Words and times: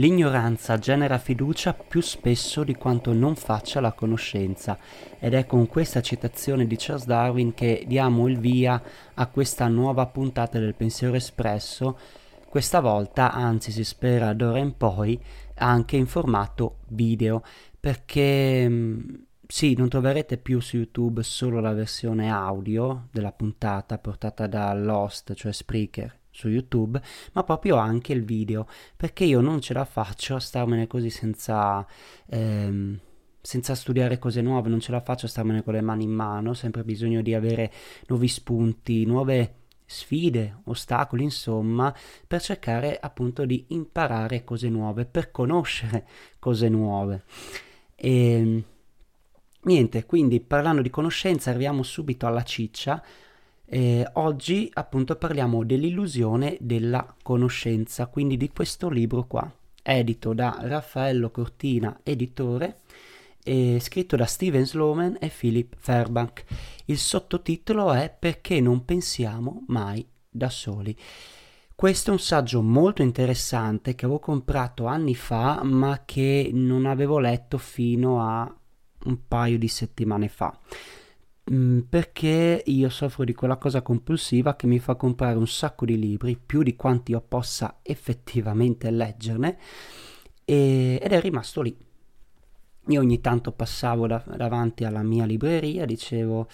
L'ignoranza 0.00 0.78
genera 0.78 1.18
fiducia 1.18 1.74
più 1.74 2.00
spesso 2.00 2.64
di 2.64 2.74
quanto 2.74 3.12
non 3.12 3.36
faccia 3.36 3.80
la 3.80 3.92
conoscenza. 3.92 4.78
Ed 5.18 5.34
è 5.34 5.44
con 5.44 5.66
questa 5.66 6.00
citazione 6.00 6.66
di 6.66 6.76
Charles 6.78 7.04
Darwin 7.04 7.52
che 7.52 7.84
diamo 7.86 8.26
il 8.26 8.38
via 8.38 8.82
a 9.12 9.26
questa 9.26 9.68
nuova 9.68 10.06
puntata 10.06 10.58
del 10.58 10.74
pensiero 10.74 11.14
espresso 11.14 11.98
questa 12.48 12.80
volta, 12.80 13.30
anzi 13.30 13.70
si 13.70 13.84
spera 13.84 14.32
d'ora 14.32 14.58
in 14.58 14.74
poi, 14.74 15.22
anche 15.56 15.96
in 15.96 16.06
formato 16.06 16.78
video, 16.88 17.44
perché 17.78 18.66
mm, 18.68 19.00
sì, 19.46 19.74
non 19.76 19.90
troverete 19.90 20.38
più 20.38 20.60
su 20.60 20.78
YouTube 20.78 21.22
solo 21.22 21.60
la 21.60 21.74
versione 21.74 22.30
audio 22.30 23.08
della 23.12 23.32
puntata 23.32 23.98
portata 23.98 24.46
da 24.46 24.72
Lost, 24.72 25.34
cioè 25.34 25.52
Spreaker, 25.52 26.19
su 26.40 26.48
YouTube, 26.48 27.00
ma 27.32 27.44
proprio 27.44 27.76
anche 27.76 28.12
il 28.12 28.24
video, 28.24 28.66
perché 28.96 29.24
io 29.24 29.40
non 29.40 29.60
ce 29.60 29.74
la 29.74 29.84
faccio 29.84 30.34
a 30.36 30.40
starmene 30.40 30.86
così 30.86 31.10
senza... 31.10 31.86
Ehm, 32.28 32.98
senza 33.42 33.74
studiare 33.74 34.18
cose 34.18 34.42
nuove, 34.42 34.68
non 34.68 34.80
ce 34.80 34.92
la 34.92 35.00
faccio 35.00 35.24
a 35.24 35.28
starmene 35.30 35.62
con 35.62 35.72
le 35.72 35.80
mani 35.80 36.04
in 36.04 36.10
mano, 36.10 36.50
ho 36.50 36.54
sempre 36.54 36.84
bisogno 36.84 37.22
di 37.22 37.32
avere 37.34 37.72
nuovi 38.08 38.28
spunti, 38.28 39.06
nuove 39.06 39.54
sfide, 39.86 40.60
ostacoli, 40.64 41.24
insomma, 41.24 41.94
per 42.26 42.40
cercare 42.42 42.98
appunto 43.00 43.44
di 43.46 43.64
imparare 43.68 44.44
cose 44.44 44.68
nuove, 44.68 45.06
per 45.06 45.30
conoscere 45.30 46.06
cose 46.38 46.68
nuove. 46.68 47.24
E 47.96 48.32
ehm, 48.32 48.64
niente, 49.62 50.06
quindi 50.06 50.40
parlando 50.40 50.82
di 50.82 50.90
conoscenza 50.90 51.50
arriviamo 51.50 51.82
subito 51.82 52.26
alla 52.26 52.44
ciccia. 52.44 53.02
Eh, 53.72 54.04
oggi 54.14 54.68
appunto 54.72 55.14
parliamo 55.14 55.62
dell'illusione 55.62 56.56
della 56.58 57.14
conoscenza, 57.22 58.08
quindi 58.08 58.36
di 58.36 58.50
questo 58.50 58.88
libro 58.88 59.28
qua, 59.28 59.48
edito 59.80 60.34
da 60.34 60.58
Raffaello 60.60 61.30
Cortina, 61.30 62.00
editore, 62.02 62.80
eh, 63.44 63.78
scritto 63.80 64.16
da 64.16 64.26
Steven 64.26 64.66
Sloman 64.66 65.18
e 65.20 65.28
Philip 65.28 65.76
Fairbank. 65.78 66.44
Il 66.86 66.98
sottotitolo 66.98 67.92
è 67.92 68.12
Perché 68.18 68.60
non 68.60 68.84
pensiamo 68.84 69.62
mai 69.68 70.04
da 70.28 70.50
soli. 70.50 70.96
Questo 71.72 72.10
è 72.10 72.12
un 72.12 72.18
saggio 72.18 72.62
molto 72.62 73.02
interessante 73.02 73.94
che 73.94 74.04
avevo 74.04 74.18
comprato 74.18 74.86
anni 74.86 75.14
fa, 75.14 75.62
ma 75.62 76.02
che 76.04 76.50
non 76.52 76.86
avevo 76.86 77.20
letto 77.20 77.56
fino 77.56 78.20
a 78.20 78.52
un 79.04 79.18
paio 79.28 79.58
di 79.58 79.68
settimane 79.68 80.26
fa. 80.26 80.58
Mm, 81.52 81.80
perché 81.80 82.62
io 82.64 82.88
soffro 82.90 83.24
di 83.24 83.34
quella 83.34 83.56
cosa 83.56 83.82
compulsiva 83.82 84.54
che 84.54 84.66
mi 84.66 84.78
fa 84.78 84.94
comprare 84.94 85.36
un 85.36 85.48
sacco 85.48 85.84
di 85.84 85.98
libri, 85.98 86.36
più 86.36 86.62
di 86.62 86.76
quanti 86.76 87.10
io 87.12 87.20
possa 87.20 87.78
effettivamente 87.82 88.90
leggerne, 88.90 89.58
e, 90.44 90.98
ed 91.02 91.12
è 91.12 91.20
rimasto 91.20 91.60
lì 91.62 91.76
io 92.90 93.00
ogni 93.00 93.20
tanto 93.20 93.52
passavo 93.52 94.06
da, 94.06 94.22
davanti 94.36 94.84
alla 94.84 95.02
mia 95.02 95.24
libreria, 95.24 95.84
dicevo, 95.84 96.48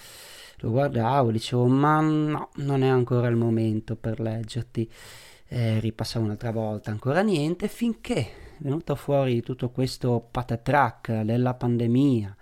lo 0.58 0.70
guardavo, 0.70 1.30
dicevo, 1.30 1.66
ma 1.66 2.00
no, 2.00 2.50
non 2.56 2.82
è 2.82 2.88
ancora 2.88 3.28
il 3.28 3.36
momento 3.36 3.96
per 3.96 4.20
leggerti. 4.20 4.90
Eh, 5.48 5.78
ripassavo 5.78 6.24
un'altra 6.24 6.50
volta, 6.50 6.90
ancora 6.90 7.22
niente, 7.22 7.68
finché 7.68 8.14
è 8.14 8.32
venuto 8.58 8.96
fuori 8.96 9.42
tutto 9.42 9.70
questo 9.70 10.26
patatrack 10.30 11.20
della 11.22 11.54
pandemia 11.54 12.36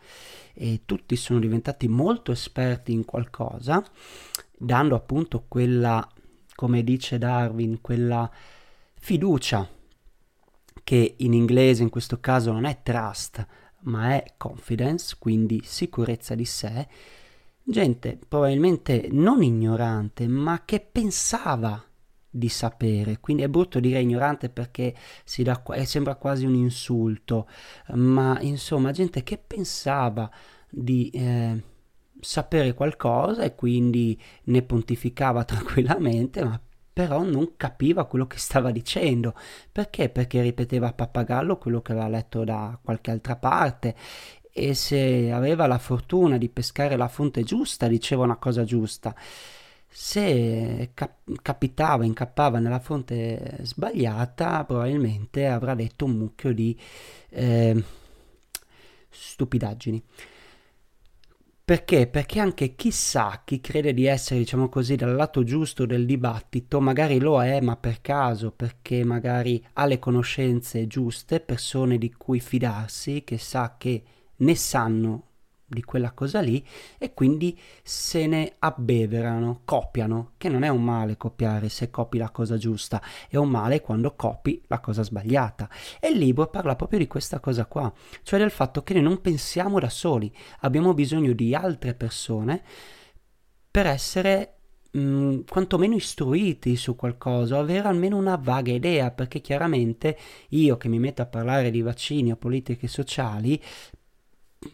e 0.55 0.83
tutti 0.85 1.17
sono 1.17 1.41
diventati 1.41 1.89
molto 1.89 2.33
esperti 2.33 2.93
in 2.93 3.05
qualcosa, 3.05 3.85
dando 4.57 4.95
appunto 4.95 5.45
quella, 5.47 6.09
come 6.55 6.83
dice 6.83 7.19
Darwin, 7.19 7.81
quella 7.81 8.31
fiducia 8.95 9.69
che 10.83 11.15
in 11.19 11.33
inglese 11.33 11.83
in 11.83 11.91
questo 11.91 12.21
caso 12.21 12.53
non 12.53 12.65
è 12.65 12.81
trust, 12.83 13.47
ma 13.81 14.15
è 14.15 14.35
confidence, 14.37 15.17
quindi 15.19 15.61
sicurezza 15.65 16.35
di 16.35 16.45
sé, 16.45 16.89
gente 17.63 18.19
probabilmente 18.29 19.09
non 19.11 19.43
ignorante, 19.43 20.29
ma 20.29 20.63
che 20.65 20.81
pensava 20.81 21.83
di 22.37 22.49
sapere, 22.49 23.21
quindi 23.21 23.45
è 23.45 23.49
brutto 23.49 23.79
dire 23.79 24.01
ignorante 24.01 24.49
perché 24.49 24.93
dà, 25.39 25.63
eh, 25.75 25.85
sembra 25.85 26.17
quasi 26.17 26.45
un 26.45 26.55
insulto, 26.57 27.47
ma 27.93 28.41
insomma 28.41 28.91
gente 28.91 29.23
che 29.23 29.39
pensava 29.39 30.29
di 30.69 31.11
eh, 31.11 31.63
sapere 32.19 32.75
qualcosa 32.75 33.45
e 33.45 33.55
quindi 33.55 34.21
ne 34.45 34.63
pontificava 34.63 35.45
tranquillamente, 35.47 36.43
ma 36.45 36.61
però 36.93 37.23
non 37.23 37.53
capiva 37.57 38.05
quello 38.07 38.27
che 38.27 38.39
stava 38.39 38.73
dicendo. 38.73 39.35
Perché? 39.71 40.09
Perché 40.09 40.43
ripeteva 40.43 40.89
a 40.89 40.93
pappagallo 40.93 41.57
quello 41.57 41.83
che 41.83 41.93
aveva 41.93 42.09
letto 42.09 42.43
da 42.43 42.77
qualche 42.83 43.13
altra 43.13 43.37
parte 43.37 43.95
e 44.53 44.75
se 44.75 45.31
aveva 45.31 45.67
la 45.67 45.79
fortuna 45.79 46.37
di 46.37 46.49
pescare 46.49 46.97
la 46.97 47.09
fonte 47.09 47.43
giusta 47.45 47.87
diceva 47.87 48.25
una 48.25 48.37
cosa 48.37 48.65
giusta. 48.65 49.15
Se 49.97 50.91
cap- 50.93 51.41
capitava, 51.41 52.05
incappava 52.05 52.59
nella 52.59 52.81
fonte 52.81 53.59
sbagliata, 53.63 54.65
probabilmente 54.65 55.47
avrà 55.47 55.77
detto 55.77 56.05
un 56.07 56.17
mucchio 56.17 56.53
di 56.53 56.77
eh, 57.29 57.81
stupidaggini. 59.09 60.03
Perché? 61.65 62.09
Perché 62.09 62.41
anche 62.41 62.75
chissà 62.75 63.43
chi 63.45 63.61
crede 63.61 63.95
di 63.95 64.07
essere, 64.07 64.41
diciamo 64.41 64.69
così, 64.69 64.97
dal 64.97 65.15
lato 65.15 65.45
giusto 65.45 65.87
del 65.87 66.07
dibattito, 66.07 66.81
magari 66.81 67.21
lo 67.21 67.41
è, 67.41 67.61
ma 67.61 67.77
per 67.77 68.01
caso, 68.01 68.51
perché 68.51 69.05
magari 69.05 69.65
ha 69.75 69.87
le 69.87 70.01
conoscenze 70.01 70.89
giuste, 70.89 71.39
persone 71.39 71.99
di 71.99 72.13
cui 72.13 72.41
fidarsi, 72.41 73.23
che 73.23 73.39
sa 73.39 73.77
che 73.79 74.03
ne 74.39 74.57
sanno 74.57 75.34
di 75.75 75.83
quella 75.83 76.13
cosa 76.13 76.41
lì 76.41 76.65
e 76.99 77.13
quindi 77.13 77.59
se 77.83 78.27
ne 78.27 78.55
abbeverano, 78.59 79.61
copiano, 79.65 80.33
che 80.39 80.49
non 80.49 80.63
è 80.63 80.69
un 80.69 80.83
male 80.83 81.19
copiare 81.19 81.69
se 81.69 81.91
copi 81.91 82.17
la 82.17 82.31
cosa 82.31 82.57
giusta, 82.57 83.03
è 83.29 83.37
un 83.37 83.51
male 83.51 83.83
quando 83.83 84.15
copi 84.15 84.63
la 84.69 84.81
cosa 84.81 85.03
sbagliata. 85.03 85.69
E 86.01 86.09
il 86.09 86.19
libro 86.19 86.47
parla 86.47 86.77
proprio 86.77 86.99
di 86.99 87.07
questa 87.07 87.41
cosa 87.41 87.67
qua, 87.67 87.93
cioè 88.23 88.39
del 88.39 88.51
fatto 88.51 88.83
che 88.83 88.95
noi 88.95 89.03
non 89.03 89.21
pensiamo 89.21 89.79
da 89.79 89.91
soli, 89.91 90.35
abbiamo 90.61 90.95
bisogno 90.95 91.33
di 91.33 91.55
altre 91.55 91.95
persone 91.95 92.63
per 93.75 93.87
essere 93.87 94.59
mm, 94.97 95.41
quantomeno 95.49 95.97
istruiti 95.97 96.77
su 96.77 96.95
qualcosa, 96.95 97.59
avere 97.59 97.89
almeno 97.89 98.17
una 98.17 98.37
vaga 98.37 98.71
idea, 98.71 99.11
perché 99.11 99.41
chiaramente 99.41 100.17
io 100.51 100.77
che 100.77 100.87
mi 100.89 101.01
metto 101.01 101.23
a 101.23 101.27
parlare 101.27 101.73
di 101.73 101.83
vaccini 101.83 102.31
o 102.31 102.37
politiche 102.37 102.87
sociali, 102.87 103.61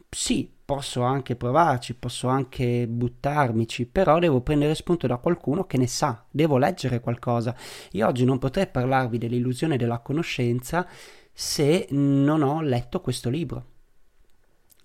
sì, 0.09 0.53
posso 0.71 1.03
anche 1.03 1.35
provarci, 1.35 1.95
posso 1.95 2.29
anche 2.29 2.87
buttarmici, 2.87 3.87
però 3.87 4.21
devo 4.21 4.41
prendere 4.41 4.77
spunto 4.77 5.09
da 5.09 5.17
qualcuno 5.17 5.65
che 5.67 5.77
ne 5.77 5.89
sa, 5.89 6.25
devo 6.31 6.59
leggere 6.59 7.01
qualcosa. 7.01 7.57
Io 7.91 8.07
oggi 8.07 8.25
non 8.25 8.39
potrei 8.39 8.69
parlarvi 8.69 9.19
dell'illusione 9.19 9.77
della 9.77 9.99
conoscenza 9.99 10.87
se 11.33 11.89
non 11.91 12.43
ho 12.43 12.61
letto 12.61 13.01
questo 13.01 13.31
libro. 13.31 13.65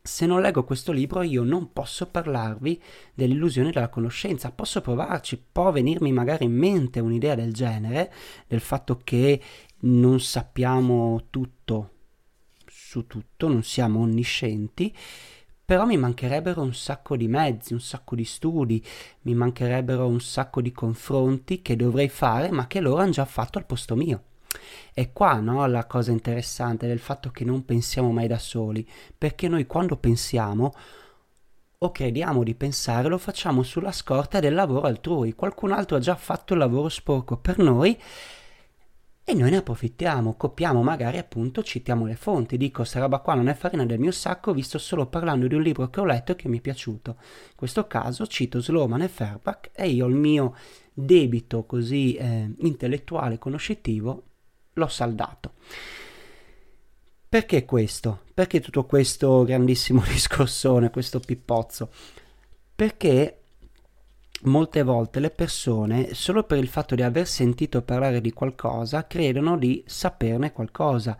Se 0.01 0.25
non 0.25 0.41
leggo 0.41 0.63
questo 0.63 0.91
libro 0.91 1.21
io 1.21 1.43
non 1.43 1.71
posso 1.71 2.07
parlarvi 2.07 2.81
dell'illusione 3.13 3.69
della 3.69 3.89
conoscenza, 3.89 4.51
posso 4.51 4.81
provarci, 4.81 5.39
può 5.51 5.71
venirmi 5.71 6.11
magari 6.11 6.45
in 6.45 6.53
mente 6.55 6.99
un'idea 6.99 7.35
del 7.35 7.53
genere, 7.53 8.11
del 8.47 8.59
fatto 8.59 8.99
che 9.03 9.39
non 9.81 10.19
sappiamo 10.19 11.27
tutto 11.29 11.91
su 12.65 13.05
tutto, 13.05 13.47
non 13.47 13.61
siamo 13.61 13.99
onniscienti, 13.99 14.91
però 15.65 15.85
mi 15.85 15.97
mancherebbero 15.97 16.61
un 16.61 16.75
sacco 16.75 17.17
di 17.17 17.27
mezzi, 17.27 17.73
un 17.73 17.81
sacco 17.81 18.15
di 18.15 18.23
studi, 18.23 18.85
mi 19.21 19.33
mancherebbero 19.33 20.05
un 20.05 20.21
sacco 20.21 20.61
di 20.61 20.71
confronti 20.71 21.63
che 21.63 21.75
dovrei 21.75 22.07
fare, 22.07 22.51
ma 22.51 22.67
che 22.67 22.79
loro 22.79 23.01
hanno 23.01 23.11
già 23.11 23.25
fatto 23.25 23.57
al 23.57 23.65
posto 23.65 23.95
mio. 23.95 24.23
E 24.93 25.11
qua 25.11 25.39
no, 25.39 25.65
la 25.65 25.85
cosa 25.85 26.11
interessante 26.11 26.87
del 26.87 26.99
fatto 26.99 27.31
che 27.31 27.43
non 27.43 27.65
pensiamo 27.65 28.11
mai 28.11 28.27
da 28.27 28.37
soli, 28.37 28.87
perché 29.17 29.47
noi 29.47 29.65
quando 29.65 29.97
pensiamo 29.97 30.71
o 31.79 31.91
crediamo 31.91 32.43
di 32.43 32.55
pensare 32.55 33.09
lo 33.09 33.17
facciamo 33.17 33.63
sulla 33.63 33.91
scorta 33.91 34.39
del 34.39 34.53
lavoro 34.53 34.87
altrui, 34.87 35.33
qualcun 35.33 35.71
altro 35.71 35.97
ha 35.97 35.99
già 35.99 36.15
fatto 36.15 36.53
il 36.53 36.59
lavoro 36.59 36.89
sporco 36.89 37.37
per 37.37 37.57
noi 37.57 37.99
e 39.27 39.33
noi 39.33 39.49
ne 39.49 39.57
approfittiamo, 39.57 40.35
copiamo 40.35 40.83
magari 40.83 41.17
appunto, 41.17 41.63
citiamo 41.63 42.05
le 42.05 42.15
fonti, 42.15 42.57
dico 42.57 42.83
sta 42.83 42.99
roba 42.99 43.17
qua 43.17 43.33
non 43.33 43.47
è 43.47 43.55
farina 43.55 43.83
del 43.83 43.97
mio 43.97 44.11
sacco, 44.11 44.53
visto 44.53 44.77
solo 44.77 45.07
parlando 45.07 45.47
di 45.47 45.55
un 45.55 45.63
libro 45.63 45.89
che 45.89 45.99
ho 45.99 46.05
letto 46.05 46.33
e 46.33 46.35
che 46.35 46.47
mi 46.47 46.59
è 46.59 46.61
piaciuto. 46.61 47.15
In 47.19 47.55
questo 47.55 47.87
caso 47.87 48.27
cito 48.27 48.61
Sloman 48.61 49.01
e 49.01 49.07
Fairback 49.07 49.71
e 49.73 49.89
io 49.89 50.05
il 50.05 50.13
mio 50.13 50.55
debito 50.93 51.63
così 51.65 52.13
eh, 52.13 52.53
intellettuale, 52.59 53.39
conoscitivo, 53.39 54.23
l'ho 54.73 54.87
saldato. 54.87 55.53
Perché 57.27 57.65
questo? 57.65 58.25
Perché 58.31 58.61
tutto 58.61 58.85
questo 58.85 59.43
grandissimo 59.43 60.03
discorsone, 60.07 60.91
questo 60.91 61.19
pippozzo? 61.19 61.89
Perché 62.75 63.44
molte 64.43 64.83
volte 64.83 65.19
le 65.19 65.29
persone, 65.29 66.13
solo 66.13 66.43
per 66.43 66.57
il 66.57 66.67
fatto 66.67 66.95
di 66.95 67.01
aver 67.01 67.27
sentito 67.27 67.81
parlare 67.81 68.21
di 68.21 68.31
qualcosa, 68.31 69.07
credono 69.07 69.57
di 69.57 69.83
saperne 69.85 70.51
qualcosa. 70.51 71.17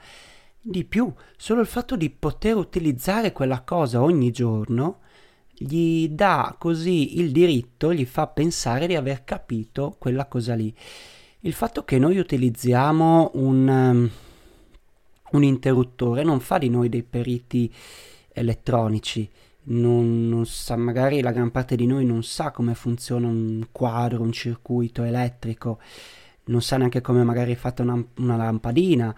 Di 0.62 0.84
più, 0.84 1.12
solo 1.38 1.62
il 1.62 1.68
fatto 1.68 1.96
di 1.96 2.10
poter 2.10 2.56
utilizzare 2.56 3.32
quella 3.32 3.62
cosa 3.62 4.02
ogni 4.02 4.32
giorno 4.32 5.00
gli 5.58 6.10
dà 6.10 6.56
così 6.58 7.20
il 7.20 7.32
diritto, 7.32 7.94
gli 7.94 8.06
fa 8.06 8.28
pensare 8.28 8.88
di 8.88 8.96
aver 8.96 9.24
capito 9.24 9.96
quella 9.98 10.26
cosa 10.26 10.54
lì. 10.54 10.74
Il 11.42 11.54
fatto 11.54 11.86
che 11.86 11.98
noi 11.98 12.18
utilizziamo 12.18 13.32
un, 13.36 13.68
um, 13.68 14.10
un 15.32 15.44
interruttore 15.44 16.24
non 16.24 16.40
fa 16.40 16.58
di 16.58 16.70
noi 16.70 16.90
dei 16.90 17.04
periti 17.04 17.72
elettronici 18.34 19.30
non, 19.66 20.28
non, 20.28 20.46
sa, 20.46 20.76
magari 20.76 21.22
la 21.22 21.32
gran 21.32 21.52
parte 21.52 21.76
di 21.76 21.86
noi 21.86 22.06
non 22.06 22.24
sa 22.24 22.52
come 22.52 22.76
funziona 22.76 23.28
un 23.28 23.68
quadro, 23.72 24.22
un 24.22 24.32
circuito 24.32 25.04
elettrico, 25.04 25.80
non 26.46 26.62
sa 26.62 26.78
neanche 26.78 27.02
come 27.02 27.24
magari 27.24 27.54
è 27.54 27.56
fatta 27.56 27.82
una, 27.82 28.04
una 28.18 28.36
lampadina, 28.36 29.16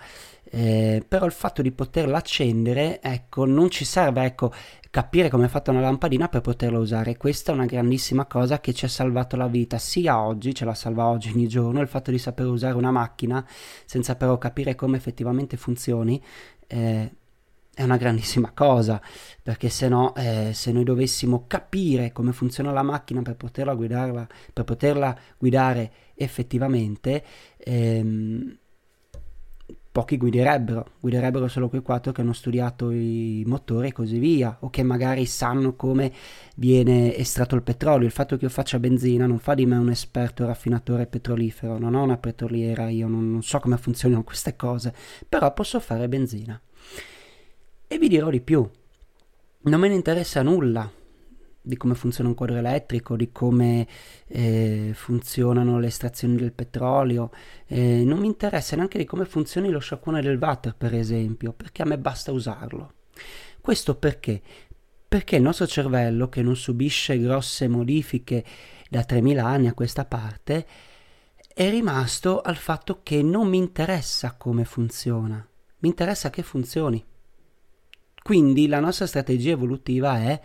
eh, 0.49 1.03
però 1.05 1.25
il 1.25 1.31
fatto 1.31 1.61
di 1.61 1.71
poterla 1.71 2.17
accendere, 2.17 3.01
ecco, 3.01 3.45
non 3.45 3.69
ci 3.69 3.83
serve, 3.83 4.23
ecco, 4.23 4.53
capire 4.89 5.29
come 5.29 5.45
è 5.45 5.49
fatta 5.49 5.71
una 5.71 5.81
lampadina 5.81 6.29
per 6.29 6.41
poterla 6.41 6.79
usare. 6.79 7.17
Questa 7.17 7.51
è 7.51 7.55
una 7.55 7.65
grandissima 7.65 8.25
cosa 8.25 8.59
che 8.59 8.73
ci 8.73 8.85
ha 8.85 8.89
salvato 8.89 9.35
la 9.35 9.47
vita, 9.47 9.77
sia 9.77 10.19
oggi, 10.21 10.53
ce 10.53 10.65
la 10.65 10.73
salva 10.73 11.07
oggi 11.07 11.31
ogni 11.33 11.47
giorno, 11.47 11.81
il 11.81 11.87
fatto 11.87 12.11
di 12.11 12.17
saper 12.17 12.45
usare 12.47 12.75
una 12.75 12.91
macchina 12.91 13.45
senza 13.85 14.15
però 14.15 14.37
capire 14.37 14.75
come 14.75 14.97
effettivamente 14.97 15.57
funzioni. 15.57 16.21
Eh, 16.67 17.11
è 17.77 17.83
una 17.83 17.97
grandissima 17.97 18.53
cosa, 18.55 18.99
perché 19.43 19.69
se 19.69 19.87
no, 19.87 20.15
eh, 20.15 20.49
se 20.51 20.71
noi 20.71 20.83
dovessimo 20.83 21.45
capire 21.45 22.11
come 22.11 22.31
funziona 22.31 22.71
la 22.71 22.81
macchina 22.81 23.21
per 23.21 23.35
poterla, 23.35 23.75
guidarla, 23.75 24.27
per 24.51 24.63
poterla 24.63 25.15
guidare 25.37 25.91
effettivamente, 26.15 27.23
ehm, 27.55 28.57
pochi 29.91 30.17
guiderebbero, 30.17 30.93
guiderebbero 30.99 31.47
solo 31.47 31.69
quei 31.69 31.83
quattro 31.83 32.11
che 32.11 32.21
hanno 32.21 32.33
studiato 32.33 32.89
i 32.89 33.43
motori 33.45 33.89
e 33.89 33.91
così 33.91 34.17
via, 34.17 34.57
o 34.61 34.71
che 34.71 34.81
magari 34.81 35.27
sanno 35.27 35.75
come 35.75 36.11
viene 36.55 37.15
estratto 37.15 37.53
il 37.53 37.61
petrolio. 37.61 38.07
Il 38.07 38.11
fatto 38.11 38.37
che 38.37 38.45
io 38.45 38.49
faccia 38.49 38.79
benzina 38.79 39.27
non 39.27 39.37
fa 39.37 39.53
di 39.53 39.67
me 39.67 39.77
un 39.77 39.91
esperto 39.91 40.47
raffinatore 40.47 41.05
petrolifero, 41.05 41.77
non 41.77 41.93
ho 41.93 42.01
una 42.01 42.17
petroliera, 42.17 42.89
io 42.89 43.07
non, 43.07 43.29
non 43.29 43.43
so 43.43 43.59
come 43.59 43.77
funzionano 43.77 44.23
queste 44.23 44.55
cose, 44.55 44.95
però 45.29 45.53
posso 45.53 45.79
fare 45.79 46.07
benzina. 46.07 46.59
E 47.87 47.97
vi 47.97 48.09
dirò 48.09 48.29
di 48.29 48.41
più, 48.41 48.69
non 49.61 49.79
me 49.79 49.87
ne 49.87 49.95
interessa 49.95 50.41
nulla 50.41 50.91
di 51.67 51.75
come 51.75 51.95
funziona 51.95 52.29
un 52.29 52.35
quadro 52.35 52.55
elettrico, 52.55 53.15
di 53.15 53.31
come 53.31 53.87
eh, 54.27 54.91
funzionano 54.93 55.79
le 55.79 55.87
estrazioni 55.87 56.37
del 56.37 56.53
petrolio, 56.53 57.31
eh, 57.65 58.03
non 58.05 58.19
mi 58.19 58.27
interessa 58.27 58.75
neanche 58.75 58.97
di 58.97 59.05
come 59.05 59.25
funzioni 59.25 59.69
lo 59.69 59.79
sciacquone 59.79 60.21
del 60.21 60.37
water, 60.37 60.75
per 60.75 60.93
esempio, 60.93 61.51
perché 61.51 61.81
a 61.81 61.85
me 61.85 61.97
basta 61.97 62.31
usarlo. 62.31 62.93
Questo 63.59 63.95
perché? 63.95 64.41
Perché 65.07 65.35
il 65.35 65.41
nostro 65.41 65.67
cervello, 65.67 66.29
che 66.29 66.41
non 66.41 66.55
subisce 66.55 67.19
grosse 67.19 67.67
modifiche 67.67 68.45
da 68.89 69.03
3000 69.03 69.45
anni 69.45 69.67
a 69.67 69.73
questa 69.73 70.05
parte, 70.05 70.65
è 71.53 71.69
rimasto 71.69 72.39
al 72.41 72.55
fatto 72.55 73.01
che 73.03 73.21
non 73.21 73.47
mi 73.49 73.57
interessa 73.57 74.35
come 74.37 74.63
funziona, 74.63 75.45
mi 75.79 75.89
interessa 75.89 76.29
che 76.29 76.43
funzioni. 76.43 77.03
Quindi 78.27 78.67
la 78.67 78.81
nostra 78.81 79.07
strategia 79.07 79.51
evolutiva 79.51 80.19
è 80.19 80.41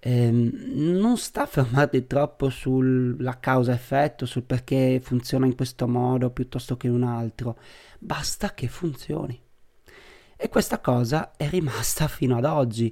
ehm, 0.00 0.50
non 0.72 1.18
sta 1.18 1.44
fermati 1.44 2.06
troppo 2.06 2.48
sulla 2.48 3.38
causa-effetto, 3.38 4.24
sul 4.24 4.44
perché 4.44 5.00
funziona 5.04 5.44
in 5.44 5.54
questo 5.54 5.86
modo 5.86 6.30
piuttosto 6.30 6.78
che 6.78 6.86
in 6.86 6.94
un 6.94 7.02
altro, 7.02 7.58
basta 7.98 8.54
che 8.54 8.68
funzioni. 8.68 9.38
E 10.34 10.48
questa 10.48 10.80
cosa 10.80 11.36
è 11.36 11.46
rimasta 11.46 12.08
fino 12.08 12.38
ad 12.38 12.46
oggi 12.46 12.90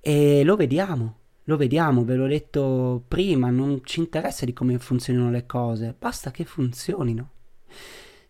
e 0.00 0.42
lo 0.42 0.56
vediamo, 0.56 1.18
lo 1.44 1.56
vediamo, 1.56 2.02
ve 2.02 2.16
l'ho 2.16 2.26
detto 2.26 3.04
prima, 3.06 3.50
non 3.50 3.82
ci 3.84 4.00
interessa 4.00 4.46
di 4.46 4.52
come 4.52 4.80
funzionano 4.80 5.30
le 5.30 5.46
cose, 5.46 5.94
basta 5.96 6.32
che 6.32 6.44
funzionino. 6.44 7.30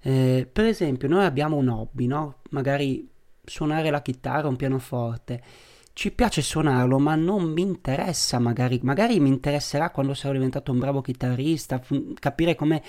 Eh, 0.03 0.47
per 0.53 0.67
esempio, 0.67 1.09
noi 1.09 1.25
abbiamo 1.25 1.57
un 1.57 1.69
hobby, 1.69 2.07
no? 2.07 2.41
Magari 2.51 3.17
suonare 3.49 3.91
la 3.91 4.03
chitarra, 4.03 4.49
un 4.49 4.57
pianoforte. 4.57 5.43
Ci 5.93 6.13
piace 6.13 6.43
suonarlo, 6.43 6.99
ma 6.99 7.17
non 7.17 7.51
mi 7.51 7.63
interessa 7.63 8.39
magari, 8.39 8.79
magari 8.83 9.19
mi 9.19 9.29
interesserà 9.29 9.91
quando 9.91 10.15
sarò 10.15 10.35
diventato 10.35 10.71
un 10.71 10.79
bravo 10.79 11.01
chitarrista, 11.01 11.81
fun- 11.81 12.15
capire 12.15 12.55
come 12.55 12.83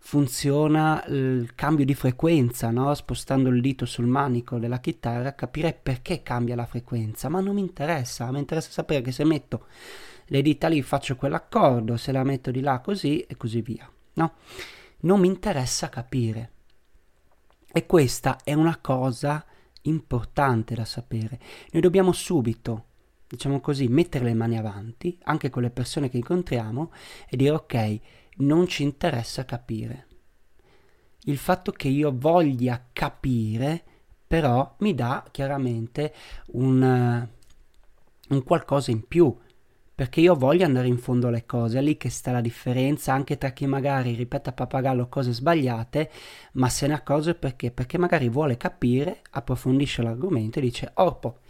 funziona 0.00 1.04
il 1.06 1.54
cambio 1.54 1.84
di 1.84 1.94
frequenza, 1.94 2.70
no? 2.70 2.94
spostando 2.94 3.48
il 3.50 3.60
dito 3.60 3.84
sul 3.84 4.06
manico 4.06 4.58
della 4.58 4.80
chitarra, 4.80 5.34
capire 5.34 5.72
perché 5.72 6.22
cambia 6.22 6.56
la 6.56 6.66
frequenza, 6.66 7.28
ma 7.28 7.40
non 7.40 7.54
mi 7.54 7.60
interessa, 7.60 8.30
mi 8.32 8.38
interessa 8.38 8.70
sapere 8.70 9.02
che 9.02 9.12
se 9.12 9.24
metto 9.24 9.66
le 10.26 10.42
dita 10.42 10.68
lì 10.68 10.82
faccio 10.82 11.16
quell'accordo, 11.16 11.96
se 11.96 12.12
la 12.12 12.24
metto 12.24 12.50
di 12.50 12.60
là 12.60 12.80
così 12.80 13.20
e 13.20 13.36
così 13.36 13.60
via, 13.60 13.88
no? 14.14 14.32
Non 15.00 15.20
mi 15.20 15.28
interessa 15.28 15.88
capire. 15.88 16.50
E 17.70 17.86
questa 17.86 18.38
è 18.42 18.54
una 18.54 18.78
cosa 18.80 19.44
importante 19.88 20.74
da 20.74 20.84
sapere. 20.84 21.40
Noi 21.72 21.82
dobbiamo 21.82 22.12
subito, 22.12 22.84
diciamo 23.26 23.60
così, 23.60 23.88
mettere 23.88 24.24
le 24.24 24.34
mani 24.34 24.58
avanti, 24.58 25.18
anche 25.24 25.50
con 25.50 25.62
le 25.62 25.70
persone 25.70 26.08
che 26.08 26.16
incontriamo, 26.16 26.92
e 27.28 27.36
dire 27.36 27.50
ok, 27.50 28.00
non 28.36 28.66
ci 28.66 28.82
interessa 28.82 29.44
capire. 29.44 30.06
Il 31.22 31.38
fatto 31.38 31.72
che 31.72 31.88
io 31.88 32.12
voglia 32.14 32.88
capire, 32.92 33.82
però, 34.26 34.76
mi 34.78 34.94
dà 34.94 35.24
chiaramente 35.30 36.14
un, 36.52 37.28
un 38.28 38.42
qualcosa 38.44 38.90
in 38.90 39.06
più 39.06 39.36
perché 39.98 40.20
io 40.20 40.36
voglio 40.36 40.64
andare 40.64 40.86
in 40.86 40.96
fondo 40.96 41.26
alle 41.26 41.44
cose, 41.44 41.80
è 41.80 41.82
lì 41.82 41.96
che 41.96 42.08
sta 42.08 42.30
la 42.30 42.40
differenza 42.40 43.12
anche 43.12 43.36
tra 43.36 43.50
chi 43.50 43.66
magari 43.66 44.14
ripete 44.14 44.50
a 44.50 44.52
pappagallo 44.52 45.08
cose 45.08 45.32
sbagliate, 45.32 46.08
ma 46.52 46.68
se 46.68 46.86
ne 46.86 46.94
accorge 46.94 47.34
perché? 47.34 47.72
Perché 47.72 47.98
magari 47.98 48.28
vuole 48.28 48.56
capire, 48.56 49.22
approfondisce 49.28 50.02
l'argomento 50.02 50.60
e 50.60 50.62
dice, 50.62 50.92
oh, 50.94 51.40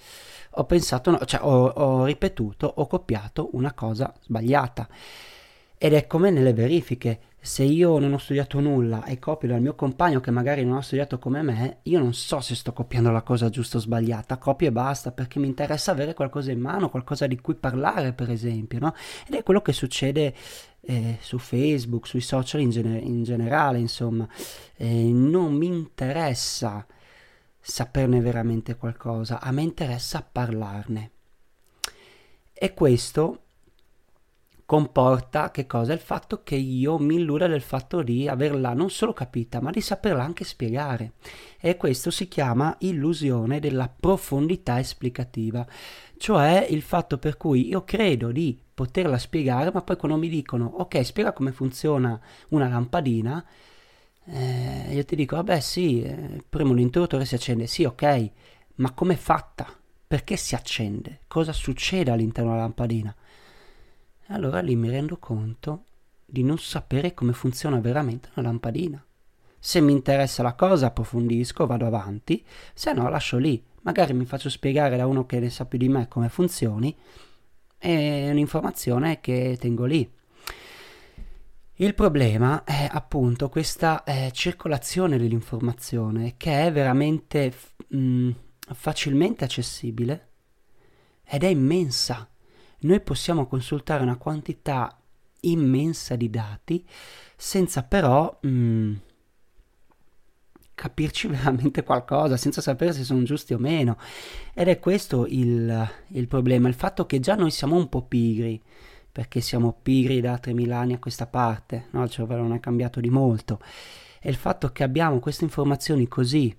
ho 0.49 0.65
pensato, 0.65 1.11
no, 1.11 1.19
cioè 1.27 1.43
ho, 1.43 1.67
ho 1.67 2.05
ripetuto, 2.07 2.73
ho 2.75 2.87
copiato 2.87 3.51
una 3.53 3.75
cosa 3.75 4.15
sbagliata. 4.19 4.89
Ed 5.81 5.93
è 5.93 6.09
come 6.09 6.31
nelle 6.31 6.53
verifiche, 6.53 7.21
se 7.41 7.63
io 7.63 8.01
non 8.01 8.13
ho 8.13 8.19
studiato 8.19 8.59
nulla 8.59 9.05
e 9.05 9.21
copio 9.21 9.47
dal 9.47 9.61
mio 9.61 9.77
compagno 9.77 10.19
che 10.19 10.33
magari 10.33 10.65
non 10.65 10.77
ha 10.77 10.83
studiato 10.83 11.21
come 11.21 11.41
me, 11.43 11.79
io 11.85 12.01
non 12.01 12.13
so 12.13 12.41
se 12.41 12.57
sto 12.57 12.73
copiando 12.73 13.13
la 13.13 13.23
cosa 13.23 13.49
giusta 13.49 13.77
o 13.77 13.81
sbagliata, 13.81 14.39
copio 14.39 14.67
e 14.67 14.73
basta 14.73 15.13
perché 15.13 15.39
mi 15.39 15.47
interessa 15.47 15.93
avere 15.93 16.15
qualcosa 16.15 16.51
in 16.51 16.59
mano, 16.59 16.91
qualcosa 16.91 17.29
di 17.29 17.41
cui 17.41 17.55
parlare 17.55 18.13
per 18.13 18.29
esempio, 18.29 18.81
no? 18.81 18.93
Ed 19.29 19.35
è 19.35 19.45
quello 19.45 19.63
che 19.63 19.73
succede 19.73 20.35
eh, 20.81 21.19
su 21.21 21.39
Facebook, 21.39 22.09
sui 22.09 22.23
social 22.23 22.61
in, 22.61 22.71
gener- 22.71 23.05
in 23.05 23.23
generale, 23.23 23.79
insomma, 23.79 24.29
eh, 24.75 24.93
non 25.13 25.55
mi 25.55 25.67
interessa 25.67 26.85
saperne 27.61 28.21
veramente 28.21 28.77
qualcosa, 28.77 29.41
a 29.41 29.53
me 29.53 29.63
interessa 29.63 30.27
parlarne. 30.31 31.11
E 32.53 32.75
questo 32.75 33.43
comporta 34.69 35.51
che 35.51 35.67
cosa? 35.67 35.95
Il 35.95 35.99
fatto 35.99 36.43
che 36.43 36.55
io 36.55 36.99
mi 36.99 37.15
illuda 37.15 37.47
del 37.47 37.63
fatto 37.63 38.03
di 38.03 38.29
averla 38.29 38.75
non 38.75 38.91
solo 38.91 39.15
capita, 39.15 39.63
ma 39.63 39.71
di 39.71 39.81
saperla 39.81 40.23
anche 40.23 40.45
spiegare. 40.45 41.13
E 41.59 41.79
questo 41.79 42.11
si 42.11 42.29
chiama 42.29 42.77
illusione 42.81 43.61
della 43.61 43.89
profondità 43.89 44.79
esplicativa, 44.79 45.67
cioè 46.19 46.67
il 46.69 46.83
fatto 46.83 47.17
per 47.17 47.39
cui 47.39 47.67
io 47.69 47.83
credo 47.85 48.31
di 48.31 48.61
poterla 48.75 49.17
spiegare, 49.17 49.71
ma 49.73 49.81
poi 49.81 49.97
quando 49.97 50.19
mi 50.19 50.29
dicono 50.29 50.67
ok, 50.67 51.03
spiega 51.03 51.33
come 51.33 51.53
funziona 51.53 52.21
una 52.51 52.69
lampadina, 52.69 53.43
eh, 54.27 54.93
io 54.93 55.05
ti 55.07 55.17
dico, 55.17 55.37
vabbè 55.37 55.61
sì, 55.61 56.03
eh, 56.03 56.43
premo 56.47 56.75
l'interruttore 56.75 57.25
si 57.25 57.35
accende, 57.35 57.67
sì 57.67 57.85
ok, 57.85 58.31
ma 58.75 58.93
com'è 58.93 59.17
fatta? 59.17 59.67
Perché 60.07 60.37
si 60.37 60.55
accende? 60.55 61.21
Cosa 61.27 61.55
succede 61.55 62.11
all'interno 62.11 62.51
della 62.51 62.65
lampadina? 62.65 63.17
Allora 64.29 64.61
lì 64.61 64.77
mi 64.77 64.91
rendo 64.91 65.19
conto 65.19 65.85
di 66.25 66.43
non 66.43 66.59
sapere 66.59 67.15
come 67.15 67.33
funziona 67.33 67.81
veramente 67.81 68.29
una 68.35 68.47
lampadina. 68.49 69.03
Se 69.59 69.81
mi 69.81 69.93
interessa 69.93 70.43
la 70.43 70.55
cosa 70.55 70.87
approfondisco, 70.87 71.67
vado 71.67 71.87
avanti, 71.87 72.45
se 72.75 72.93
no 72.93 73.09
lascio 73.09 73.39
lì. 73.39 73.63
Magari 73.83 74.13
mi 74.13 74.25
faccio 74.25 74.51
spiegare 74.51 74.97
da 74.97 75.07
uno 75.07 75.27
che 75.27 75.41
ne 75.41 75.51
sa 75.51 75.65
più 75.65 75.79
di 75.79 75.89
me 75.89 76.07
come 76.09 76.29
funzioni. 76.29 76.95
È 77.77 78.31
un'informazione 78.31 79.21
che 79.21 79.57
tengo 79.59 79.85
lì. 79.85 80.09
Il 81.81 81.95
problema 81.95 82.65
è 82.65 82.89
appunto 82.91 83.49
questa 83.49 84.03
eh, 84.03 84.31
circolazione 84.33 85.17
dell'informazione 85.17 86.35
che 86.37 86.67
è 86.67 86.73
veramente 86.73 87.53
mh, 87.89 88.31
facilmente 88.73 89.45
accessibile 89.45 90.29
ed 91.25 91.45
è 91.45 91.47
immensa. 91.47 92.29
Noi 92.81 93.01
possiamo 93.01 93.47
consultare 93.47 94.03
una 94.03 94.17
quantità 94.17 94.97
immensa 95.41 96.17
di 96.17 96.31
dati 96.31 96.85
senza 97.37 97.83
però 97.83 98.39
mh, 98.41 98.93
capirci 100.75 101.27
veramente 101.29 101.83
qualcosa, 101.83 102.37
senza 102.37 102.61
sapere 102.61 102.93
se 102.93 103.05
sono 103.05 103.23
giusti 103.25 103.53
o 103.53 103.59
meno. 103.59 103.99
Ed 104.55 104.69
è 104.69 104.79
questo 104.79 105.27
il, 105.27 105.91
il 106.09 106.27
problema, 106.29 106.69
il 106.69 106.75
fatto 106.75 107.05
che 107.07 107.19
già 107.21 107.35
noi 107.35 107.51
siamo 107.51 107.77
un 107.77 107.89
po' 107.89 108.03
pigri 108.03 108.63
perché 109.11 109.41
siamo 109.41 109.77
pigri 109.83 110.21
da 110.21 110.39
3000 110.39 110.79
anni 110.79 110.93
a 110.93 110.99
questa 111.01 111.27
parte, 111.27 111.89
no? 111.91 112.05
il 112.05 112.11
cervello 112.11 112.43
non 112.43 112.55
è 112.55 112.61
cambiato 112.61 113.01
di 113.01 113.11
molto. 113.11 113.61
E 114.21 114.31
il 114.31 114.37
fatto 114.37 114.71
che 114.71 114.85
abbiamo 114.85 115.19
queste 115.19 115.43
informazioni 115.45 116.07
così 116.07 116.57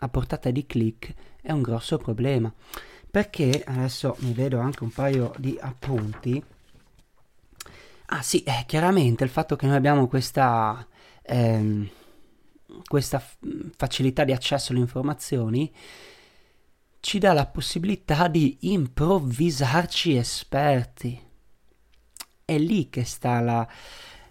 a 0.00 0.08
portata 0.08 0.50
di 0.50 0.66
click 0.66 1.14
è 1.40 1.52
un 1.52 1.62
grosso 1.62 1.96
problema. 1.96 2.52
Perché 3.18 3.64
adesso 3.66 4.14
mi 4.20 4.32
vedo 4.32 4.60
anche 4.60 4.84
un 4.84 4.92
paio 4.92 5.34
di 5.38 5.58
appunti. 5.60 6.40
Ah 8.06 8.22
sì, 8.22 8.44
eh, 8.44 8.62
chiaramente 8.64 9.24
il 9.24 9.30
fatto 9.30 9.56
che 9.56 9.66
noi 9.66 9.74
abbiamo 9.74 10.06
questa, 10.06 10.86
ehm, 11.22 11.88
questa 12.86 13.18
f- 13.18 13.38
facilità 13.76 14.22
di 14.22 14.30
accesso 14.30 14.70
alle 14.70 14.82
informazioni 14.82 15.74
ci 17.00 17.18
dà 17.18 17.32
la 17.32 17.46
possibilità 17.46 18.28
di 18.28 18.56
improvvisarci 18.60 20.14
esperti 20.14 21.20
è 22.44 22.56
lì 22.56 22.88
che 22.88 23.02
sta 23.02 23.40
la, 23.40 23.68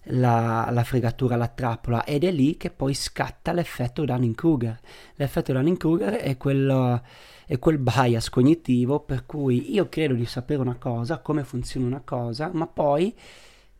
la, 0.09 0.69
la, 0.71 0.83
fregatura, 0.83 1.35
la 1.35 1.47
trappola 1.47 2.03
ed 2.03 2.23
è 2.23 2.31
lì 2.31 2.57
che 2.57 2.69
poi 2.69 2.93
scatta 2.93 3.51
l'effetto 3.51 4.05
Dunning-Kruger. 4.05 4.79
L'effetto 5.15 5.53
Dunning-Kruger 5.53 6.15
è, 6.15 6.37
quello, 6.37 7.01
è 7.45 7.59
quel 7.59 7.77
bias 7.77 8.29
cognitivo 8.29 8.99
per 8.99 9.25
cui 9.25 9.73
io 9.73 9.89
credo 9.89 10.13
di 10.13 10.25
sapere 10.25 10.61
una 10.61 10.75
cosa, 10.75 11.19
come 11.19 11.43
funziona 11.43 11.85
una 11.85 12.01
cosa, 12.03 12.49
ma 12.53 12.67
poi 12.67 13.13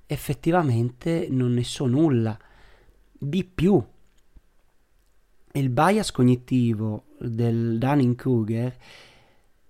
effettivamente 0.05 1.27
non 1.29 1.53
ne 1.53 1.63
so 1.63 1.85
nulla. 1.85 2.37
Di 3.19 3.43
più, 3.43 3.83
il 5.53 5.69
bias 5.69 6.11
cognitivo 6.11 7.05
del 7.19 7.77
Dunning-Kruger 7.77 8.75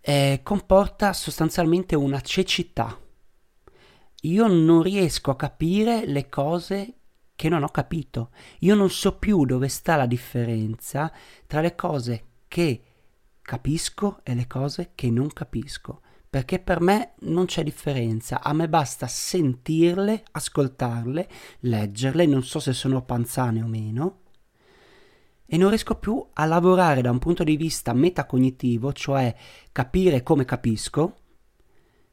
eh, 0.01 0.39
comporta 0.43 1.13
sostanzialmente 1.13 1.95
una 1.95 2.19
cecità 2.21 2.97
io 4.21 4.47
non 4.47 4.81
riesco 4.81 5.31
a 5.31 5.35
capire 5.35 6.05
le 6.05 6.29
cose 6.29 6.93
che 7.35 7.49
non 7.49 7.63
ho 7.63 7.69
capito. 7.69 8.31
Io 8.59 8.73
non 8.73 8.89
so 8.89 9.17
più 9.17 9.45
dove 9.45 9.67
sta 9.67 9.95
la 9.95 10.07
differenza 10.07 11.11
tra 11.45 11.61
le 11.61 11.75
cose 11.75 12.25
che 12.47 12.81
capisco 13.41 14.21
e 14.23 14.33
le 14.33 14.47
cose 14.47 14.91
che 14.95 15.11
non 15.11 15.27
capisco. 15.27 16.01
Perché 16.29 16.59
per 16.59 16.81
me 16.81 17.13
non 17.19 17.45
c'è 17.45 17.63
differenza, 17.63 18.41
a 18.41 18.51
me 18.53 18.67
basta 18.67 19.07
sentirle, 19.07 20.25
ascoltarle, 20.31 21.29
leggerle, 21.61 22.25
non 22.25 22.43
so 22.43 22.59
se 22.59 22.73
sono 22.73 23.03
panzane 23.03 23.61
o 23.63 23.67
meno, 23.67 24.19
e 25.45 25.55
non 25.55 25.69
riesco 25.69 25.95
più 25.95 26.23
a 26.33 26.45
lavorare 26.45 27.01
da 27.01 27.09
un 27.09 27.19
punto 27.19 27.45
di 27.45 27.55
vista 27.55 27.93
metacognitivo, 27.93 28.91
cioè 28.91 29.33
capire 29.71 30.21
come 30.21 30.43
capisco, 30.43 31.15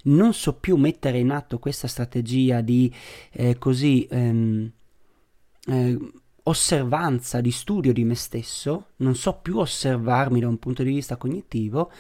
non 0.04 0.32
so 0.34 0.54
più 0.54 0.76
mettere 0.76 1.18
in 1.18 1.30
atto 1.30 1.58
questa 1.58 1.87
strategia 1.87 2.61
di 2.61 2.92
eh, 3.32 3.58
così 3.58 4.06
ehm, 4.11 4.70
eh, 5.66 5.99
osservanza, 6.46 7.40
di 7.40 7.50
studio 7.50 7.92
di 7.92 8.04
me 8.04 8.14
stesso, 8.14 8.88
non 8.96 9.14
so 9.14 9.38
più 9.40 9.58
osservarmi 9.58 10.40
da 10.40 10.49
un 10.49 10.58
punto 10.58 10.82
di 10.82 10.90
vista 10.90 11.16
cognitivo 11.16 11.90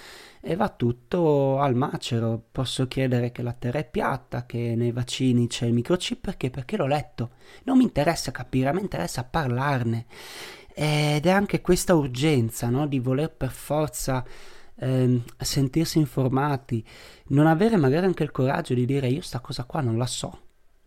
e 0.40 0.56
va 0.56 0.68
tutto 0.68 1.58
al 1.60 1.74
macero. 1.74 2.42
Posso 2.52 2.86
credere 2.86 3.32
che 3.32 3.42
la 3.42 3.54
Terra 3.54 3.78
è 3.78 3.88
piatta, 3.88 4.44
che 4.44 4.74
nei 4.76 4.92
vaccini 4.92 5.46
c'è 5.46 5.66
il 5.66 5.72
microchip 5.72 6.20
perché? 6.20 6.50
Perché 6.50 6.76
l'ho 6.76 6.86
letto. 6.86 7.30
Non 7.64 7.78
mi 7.78 7.84
interessa 7.84 8.30
capire, 8.30 8.72
me 8.72 8.80
interessa 8.80 9.24
parlarne. 9.24 10.06
Ed 10.74 11.24
è 11.24 11.30
anche 11.30 11.60
questa 11.60 11.94
urgenza 11.94 12.68
no? 12.68 12.86
di 12.86 12.98
voler 12.98 13.30
per 13.30 13.50
forza 13.50 14.24
eh, 14.76 15.20
sentirsi 15.38 15.98
informati, 15.98 16.84
non 17.28 17.46
avere 17.46 17.76
magari 17.76 18.06
anche 18.06 18.22
il 18.22 18.30
coraggio 18.30 18.74
di 18.74 18.86
dire 18.86 19.08
io 19.08 19.20
sta 19.20 19.40
cosa 19.40 19.64
qua 19.64 19.80
non 19.80 19.96
la 19.96 20.06
so, 20.06 20.38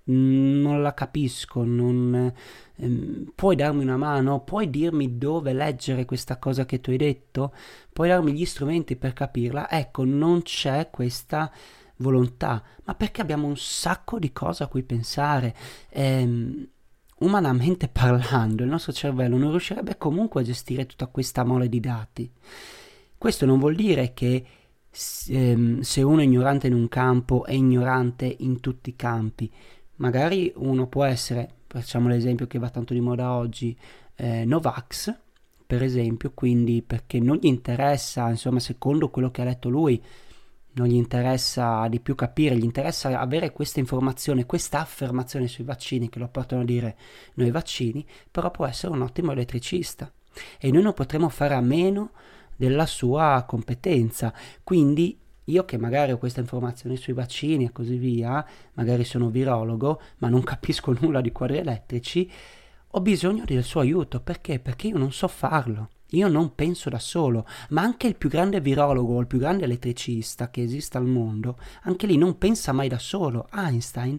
non 0.05 0.81
la 0.81 0.93
capisco, 0.93 1.63
non, 1.63 2.33
ehm, 2.75 3.31
puoi 3.35 3.55
darmi 3.55 3.83
una 3.83 3.97
mano, 3.97 4.41
puoi 4.41 4.69
dirmi 4.69 5.17
dove 5.17 5.53
leggere 5.53 6.05
questa 6.05 6.37
cosa 6.37 6.65
che 6.65 6.79
tu 6.79 6.91
hai 6.91 6.97
detto, 6.97 7.53
puoi 7.91 8.09
darmi 8.09 8.33
gli 8.33 8.45
strumenti 8.45 8.95
per 8.95 9.13
capirla, 9.13 9.69
ecco, 9.69 10.05
non 10.05 10.41
c'è 10.43 10.89
questa 10.89 11.51
volontà, 11.97 12.63
ma 12.85 12.95
perché 12.95 13.21
abbiamo 13.21 13.47
un 13.47 13.57
sacco 13.57 14.19
di 14.19 14.31
cose 14.31 14.63
a 14.63 14.67
cui 14.67 14.83
pensare. 14.83 15.55
Ehm, 15.89 16.67
umanamente 17.19 17.87
parlando, 17.91 18.63
il 18.63 18.69
nostro 18.69 18.93
cervello 18.93 19.37
non 19.37 19.49
riuscirebbe 19.49 19.97
comunque 19.97 20.41
a 20.41 20.43
gestire 20.45 20.85
tutta 20.85 21.07
questa 21.07 21.43
mole 21.43 21.67
di 21.69 21.79
dati. 21.79 22.31
Questo 23.17 23.45
non 23.45 23.57
vuol 23.57 23.75
dire 23.75 24.13
che 24.13 24.45
ehm, 25.29 25.79
se 25.81 26.01
uno 26.01 26.21
è 26.21 26.23
ignorante 26.23 26.67
in 26.67 26.73
un 26.73 26.87
campo 26.87 27.45
è 27.45 27.53
ignorante 27.53 28.35
in 28.39 28.59
tutti 28.59 28.91
i 28.91 28.95
campi. 28.95 29.51
Magari 29.95 30.51
uno 30.55 30.87
può 30.87 31.03
essere, 31.03 31.49
facciamo 31.65 32.07
l'esempio 32.07 32.45
che 32.45 32.59
va 32.59 32.69
tanto 32.69 32.93
di 32.93 32.99
moda 32.99 33.33
oggi, 33.33 33.75
eh, 34.15 34.45
Novax, 34.45 35.15
per 35.65 35.81
esempio, 35.81 36.31
quindi 36.33 36.83
perché 36.83 37.19
non 37.19 37.37
gli 37.37 37.47
interessa, 37.47 38.29
insomma, 38.29 38.59
secondo 38.59 39.09
quello 39.09 39.31
che 39.31 39.41
ha 39.41 39.45
letto 39.45 39.69
lui, 39.69 40.01
non 40.73 40.87
gli 40.87 40.93
interessa 40.93 41.87
di 41.87 41.99
più 41.99 42.13
capire, 42.13 42.55
gli 42.55 42.63
interessa 42.63 43.19
avere 43.19 43.51
questa 43.51 43.79
informazione, 43.79 44.45
questa 44.45 44.79
affermazione 44.79 45.47
sui 45.47 45.63
vaccini 45.63 46.07
che 46.07 46.19
lo 46.19 46.27
portano 46.27 46.61
a 46.61 46.65
dire 46.65 46.95
noi 47.33 47.49
vaccini, 47.49 48.05
però 48.29 48.51
può 48.51 48.67
essere 48.67 48.93
un 48.93 49.01
ottimo 49.01 49.31
elettricista 49.31 50.11
e 50.59 50.71
noi 50.71 50.83
non 50.83 50.93
potremo 50.93 51.29
fare 51.29 51.55
a 51.55 51.61
meno 51.61 52.11
della 52.57 52.85
sua 52.85 53.45
competenza. 53.47 54.33
Quindi 54.63 55.17
io 55.45 55.63
che 55.63 55.77
magari 55.77 56.11
ho 56.11 56.17
questa 56.17 56.41
informazione 56.41 56.97
sui 56.97 57.13
vaccini 57.13 57.65
e 57.65 57.71
così 57.71 57.95
via, 57.95 58.45
magari 58.73 59.05
sono 59.05 59.29
virologo, 59.29 60.01
ma 60.17 60.27
non 60.27 60.43
capisco 60.43 60.95
nulla 60.99 61.21
di 61.21 61.31
quadri 61.31 61.57
elettrici, 61.57 62.29
ho 62.91 63.01
bisogno 63.01 63.45
del 63.45 63.63
suo 63.63 63.81
aiuto. 63.81 64.19
Perché? 64.19 64.59
Perché 64.59 64.87
io 64.87 64.97
non 64.97 65.13
so 65.13 65.27
farlo. 65.27 65.89
Io 66.11 66.29
non 66.29 66.55
penso 66.55 66.89
da 66.89 66.99
solo, 66.99 67.45
ma 67.69 67.81
anche 67.81 68.07
il 68.07 68.15
più 68.15 68.29
grande 68.29 68.61
virologo 68.61 69.15
o 69.15 69.19
il 69.19 69.27
più 69.27 69.39
grande 69.39 69.65
elettricista 69.65 70.49
che 70.49 70.63
esista 70.63 70.97
al 70.97 71.05
mondo, 71.05 71.57
anche 71.83 72.07
lì 72.07 72.17
non 72.17 72.37
pensa 72.37 72.71
mai 72.71 72.87
da 72.87 72.97
solo. 72.97 73.47
Einstein 73.53 74.17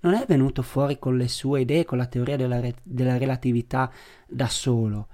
non 0.00 0.14
è 0.14 0.24
venuto 0.26 0.62
fuori 0.62 0.98
con 0.98 1.16
le 1.16 1.28
sue 1.28 1.62
idee, 1.62 1.86
con 1.86 1.96
la 1.96 2.06
teoria 2.06 2.36
della, 2.36 2.60
re- 2.60 2.76
della 2.82 3.16
relatività 3.16 3.90
da 4.26 4.48
solo 4.48 5.08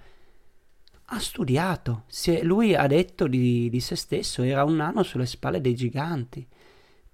ha 1.06 1.20
studiato, 1.20 2.04
è, 2.24 2.42
lui 2.42 2.74
ha 2.74 2.86
detto 2.86 3.28
di, 3.28 3.70
di, 3.70 3.80
se 3.80 3.94
stesso, 3.94 4.42
era 4.42 4.64
un 4.64 4.76
nano 4.76 5.02
sulle 5.02 5.26
spalle 5.26 5.60
dei 5.60 5.74
giganti. 5.74 6.46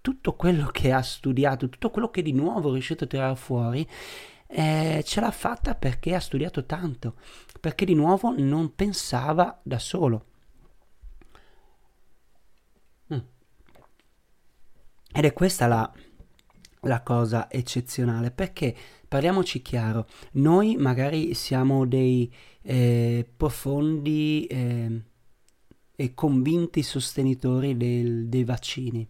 Tutto 0.00 0.34
quello 0.34 0.66
che 0.66 0.92
ha 0.92 1.02
studiato, 1.02 1.68
tutto 1.68 1.90
quello 1.90 2.10
che 2.10 2.22
di 2.22 2.32
nuovo 2.32 2.70
è 2.70 2.72
riuscito 2.72 3.04
a 3.04 3.06
tirare 3.06 3.36
fuori, 3.36 3.86
eh, 4.46 5.02
ce 5.06 5.20
l'ha 5.20 5.30
fatta 5.30 5.74
perché 5.74 6.14
ha 6.14 6.20
studiato 6.20 6.64
tanto, 6.64 7.16
perché 7.60 7.84
di 7.84 7.94
nuovo 7.94 8.34
non 8.36 8.74
pensava 8.74 9.60
da 9.62 9.78
solo. 9.78 10.26
Mm. 13.12 13.18
Ed 15.12 15.24
è 15.24 15.32
questa 15.32 15.66
la, 15.66 15.92
la 16.80 17.02
cosa 17.02 17.50
eccezionale, 17.50 18.30
perché 18.30 18.74
parliamoci 19.06 19.60
chiaro, 19.60 20.06
noi 20.32 20.76
magari 20.76 21.34
siamo 21.34 21.86
dei 21.86 22.32
eh, 22.62 23.28
profondi 23.36 24.46
eh, 24.46 25.02
e 25.94 26.14
convinti 26.14 26.82
sostenitori 26.82 27.76
del, 27.76 28.28
dei 28.28 28.44
vaccini. 28.44 29.06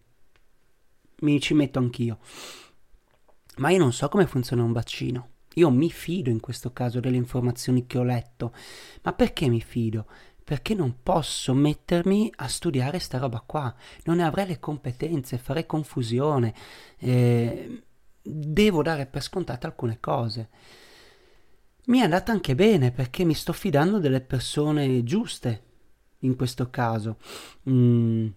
Mi 1.21 1.41
ci 1.41 1.55
metto 1.55 1.79
anch'io. 1.79 2.19
Ma 3.57 3.71
io 3.71 3.79
non 3.79 3.93
so 3.93 4.09
come 4.09 4.27
funziona 4.27 4.63
un 4.63 4.73
vaccino. 4.73 5.29
Io 5.55 5.71
mi 5.71 5.91
fido 5.91 6.31
in 6.31 6.41
questo 6.41 6.73
caso 6.73 7.01
delle 7.01 7.17
informazioni 7.17 7.87
che 7.87 7.99
ho 7.99 8.03
letto. 8.03 8.55
Ma 9.03 9.13
perché 9.13 9.49
mi 9.49 9.61
fido? 9.61 10.07
Perché 10.43 10.75
non 10.75 10.97
posso 11.03 11.55
mettermi 11.55 12.33
a 12.37 12.49
studiare 12.49 12.99
sta 12.99 13.19
roba 13.19 13.43
qua. 13.45 13.75
Non 14.05 14.17
ne 14.17 14.25
avrei 14.25 14.47
le 14.47 14.59
competenze, 14.59 15.39
farei 15.39 15.67
confusione. 15.67 16.55
Eh, 16.99 17.83
devo 18.23 18.83
dare 18.83 19.07
per 19.07 19.23
scontate 19.23 19.67
alcune 19.67 20.01
cose. 20.01 20.49
Mi 21.87 21.99
è 21.99 22.03
andata 22.03 22.33
anche 22.33 22.55
bene 22.55 22.93
perché 22.93 23.25
mi 23.25 23.35
sto 23.35 23.53
fidando 23.53 23.99
delle 23.99 24.21
persone 24.21 25.03
giuste 25.03 25.63
in 26.21 26.37
questo 26.37 26.71
caso. 26.71 27.17
Mm, 27.69 28.29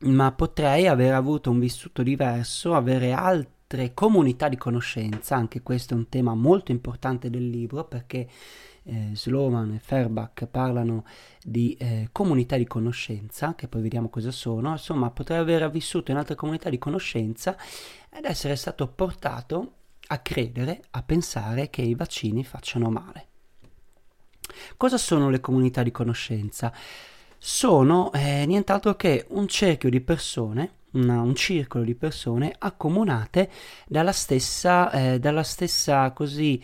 ma 0.00 0.32
potrei 0.32 0.86
aver 0.86 1.14
avuto 1.14 1.50
un 1.50 1.58
vissuto 1.58 2.02
diverso, 2.02 2.74
avere 2.74 3.12
altre 3.12 3.94
comunità 3.94 4.48
di 4.48 4.56
conoscenza, 4.56 5.36
anche 5.36 5.62
questo 5.62 5.94
è 5.94 5.96
un 5.96 6.08
tema 6.08 6.34
molto 6.34 6.70
importante 6.70 7.30
del 7.30 7.48
libro 7.48 7.84
perché 7.84 8.28
eh, 8.84 9.10
Sloman 9.14 9.72
e 9.72 9.78
Fairback 9.80 10.46
parlano 10.46 11.04
di 11.42 11.74
eh, 11.74 12.08
comunità 12.12 12.56
di 12.56 12.66
conoscenza, 12.66 13.54
che 13.56 13.66
poi 13.66 13.82
vediamo 13.82 14.08
cosa 14.08 14.30
sono, 14.30 14.70
insomma 14.70 15.10
potrei 15.10 15.38
aver 15.38 15.68
vissuto 15.70 16.10
in 16.12 16.18
altre 16.18 16.36
comunità 16.36 16.70
di 16.70 16.78
conoscenza 16.78 17.56
ed 18.08 18.24
essere 18.24 18.54
stato 18.54 18.86
portato 18.86 19.72
a 20.08 20.18
credere, 20.18 20.82
a 20.90 21.02
pensare 21.02 21.70
che 21.70 21.82
i 21.82 21.94
vaccini 21.94 22.44
facciano 22.44 22.90
male. 22.90 23.26
Cosa 24.76 24.98
sono 24.98 25.30
le 25.30 25.40
comunità 25.40 25.82
di 25.82 25.90
conoscenza? 25.90 26.72
Sono 27.38 28.12
eh, 28.12 28.44
nient'altro 28.46 28.94
che 28.96 29.26
un 29.30 29.46
cerchio 29.48 29.90
di 29.90 30.00
persone, 30.00 30.70
una, 30.92 31.20
un 31.20 31.34
circolo 31.34 31.84
di 31.84 31.94
persone 31.94 32.54
accomunate 32.56 33.50
dalla 33.86 34.12
stessa, 34.12 34.90
eh, 34.90 35.18
dalla 35.18 35.42
stessa 35.42 36.10
così, 36.12 36.62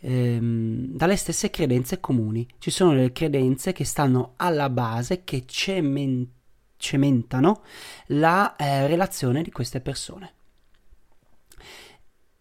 ehm, 0.00 0.86
dalle 0.88 1.16
stesse 1.16 1.50
credenze 1.50 2.00
comuni. 2.00 2.46
Ci 2.58 2.70
sono 2.70 2.92
le 2.92 3.12
credenze 3.12 3.72
che 3.72 3.84
stanno 3.84 4.32
alla 4.36 4.70
base, 4.70 5.24
che 5.24 5.44
cemen- 5.46 6.28
cementano 6.76 7.62
la 8.08 8.56
eh, 8.56 8.86
relazione 8.86 9.42
di 9.42 9.50
queste 9.50 9.80
persone. 9.80 10.32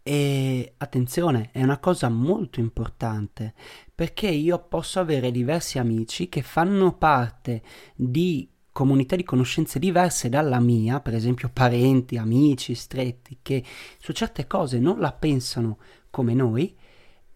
E 0.09 0.75
attenzione, 0.77 1.49
è 1.51 1.61
una 1.61 1.79
cosa 1.79 2.07
molto 2.07 2.61
importante 2.61 3.53
perché 3.93 4.29
io 4.29 4.57
posso 4.57 5.01
avere 5.01 5.31
diversi 5.31 5.79
amici 5.79 6.29
che 6.29 6.41
fanno 6.43 6.95
parte 6.95 7.61
di 7.93 8.49
comunità 8.71 9.17
di 9.17 9.25
conoscenze 9.25 9.79
diverse 9.79 10.29
dalla 10.29 10.61
mia, 10.61 11.01
per 11.01 11.13
esempio 11.13 11.49
parenti, 11.51 12.15
amici 12.15 12.73
stretti, 12.73 13.39
che 13.41 13.61
su 13.99 14.13
certe 14.13 14.47
cose 14.47 14.79
non 14.79 14.99
la 14.99 15.11
pensano 15.11 15.77
come 16.09 16.33
noi 16.33 16.73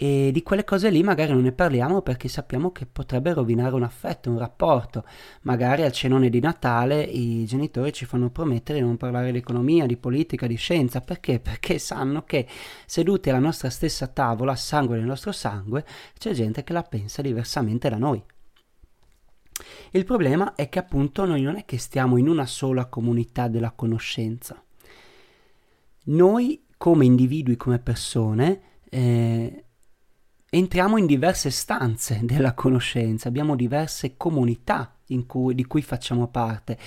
e 0.04 0.32
di 0.34 0.42
quelle 0.42 0.64
cose 0.64 0.90
lì 0.90 1.04
magari 1.04 1.32
non 1.32 1.44
ne 1.44 1.52
parliamo 1.52 2.02
perché 2.02 2.28
sappiamo 2.28 2.72
che 2.72 2.88
potrebbe 2.88 3.34
rovinare 3.34 3.76
un 3.76 3.84
affetto, 3.84 4.32
un 4.32 4.40
rapporto. 4.40 5.06
Magari 5.44 5.84
al 5.84 5.92
cenone 5.92 6.32
di 6.32 6.40
Natale 6.40 7.04
i 7.04 7.46
genitori 7.46 7.94
ci 7.94 8.06
fanno 8.06 8.32
promettere 8.32 8.80
di 8.80 8.84
non 8.84 8.98
parlare 8.98 9.32
di 9.32 9.38
economia, 9.38 9.86
di 9.86 9.98
politica, 9.98 10.48
di 10.48 10.56
scienza. 10.56 11.02
Perché? 11.02 11.40
Perché 11.40 11.78
sanno 11.78 12.24
che 12.24 12.48
seduti 12.88 13.30
alla 13.30 13.38
nostra 13.38 13.70
stessa 13.70 14.08
tavola, 14.08 14.56
sangue 14.56 14.98
nel 14.98 15.06
nostro 15.06 15.32
sangue, 15.32 15.86
c'è 16.18 16.34
gente 16.34 16.64
che 16.64 16.74
la 16.74 16.82
pensa 16.82 17.22
diversamente 17.22 17.88
da 17.88 17.98
noi. 17.98 18.24
Il 19.92 20.04
problema 20.04 20.56
è 20.56 20.68
che 20.68 20.80
appunto 20.80 21.26
noi 21.26 21.44
non 21.44 21.58
è 21.58 21.64
che 21.64 21.78
stiamo 21.78 22.18
in 22.18 22.28
una 22.28 22.48
sola 22.48 22.88
comunità 22.88 23.48
della 23.48 23.70
conoscenza. 23.70 24.64
Noi 26.06 26.66
come 26.76 27.06
individui, 27.06 27.56
come 27.56 27.78
persone, 27.78 28.62
eh, 28.90 29.66
entriamo 30.54 30.98
in 30.98 31.06
diverse 31.06 31.50
stanze 31.50 32.20
della 32.24 32.54
conoscenza, 32.54 33.30
abbiamo 33.30 33.56
diverse 33.56 34.18
comunità 34.18 34.94
cui, 35.26 35.56
di 35.56 35.66
cui 35.66 35.82
facciamo 35.82 36.28
parte 36.28 36.78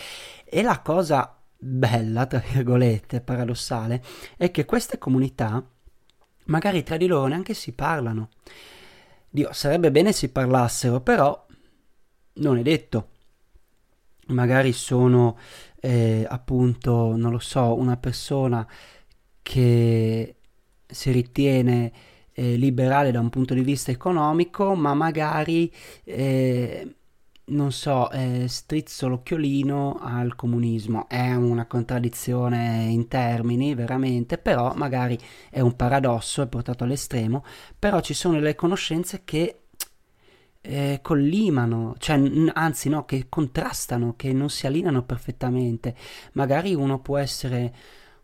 e 0.44 0.62
la 0.62 0.80
cosa 0.80 1.35
bella, 1.56 2.26
tra 2.26 2.42
virgolette, 2.47 3.23
paradossale, 3.23 4.04
è 4.37 4.50
che 4.50 4.66
queste 4.66 4.99
comunità 4.99 5.66
magari 6.44 6.83
tra 6.83 6.99
di 6.99 7.06
loro 7.06 7.26
neanche 7.26 7.54
si 7.54 7.73
parlano. 7.73 8.28
Dio, 9.30 9.50
sarebbe 9.54 9.90
bene 9.90 10.12
si 10.12 10.28
parlassero, 10.28 11.00
però 11.00 11.47
non 12.35 12.59
è 12.59 12.62
detto. 12.62 13.09
Magari 14.26 14.73
sono 14.73 15.38
eh, 15.80 16.27
appunto, 16.29 17.16
non 17.16 17.31
lo 17.31 17.38
so, 17.38 17.74
una 17.74 17.96
persona 17.96 18.66
che 19.40 20.37
si 20.87 21.11
ritiene 21.11 21.92
eh, 22.35 22.57
liberale 22.57 23.11
da 23.11 23.20
un 23.20 23.31
punto 23.31 23.55
di 23.55 23.62
vista 23.62 23.90
economico, 23.90 24.75
ma 24.75 24.94
magari, 24.94 25.73
eh, 26.05 26.94
non 27.47 27.73
so, 27.73 28.11
eh, 28.11 28.47
strizzo 28.49 29.09
l'occhiolino 29.09 29.99
al 30.01 30.35
comunismo. 30.35 31.09
È 31.09 31.35
una 31.35 31.66
contraddizione 31.66 32.87
in 32.90 33.09
termini, 33.09 33.75
veramente, 33.75 34.38
però 34.38 34.75
magari 34.75 35.18
è 35.51 35.61
un 35.61 35.77
paradosso, 35.77 36.42
è 36.42 36.47
portato 36.49 36.85
all'estremo, 36.85 37.44
però 37.79 38.01
ci 38.01 38.14
sono 38.14 38.38
le 38.38 38.55
conoscenze 38.55 39.23
che 39.25 39.61
eh, 40.66 41.01
collimano, 41.03 41.94
cioè 41.99 42.16
n- 42.16 42.51
anzi 42.55 42.88
no, 42.88 43.05
che 43.05 43.27
contrastano, 43.29 44.14
che 44.16 44.33
non 44.33 44.49
si 44.49 44.66
allineano 44.66 45.03
perfettamente. 45.05 45.94
Magari 46.33 46.75
uno 46.75 47.01
può 47.01 47.18
essere 47.18 47.75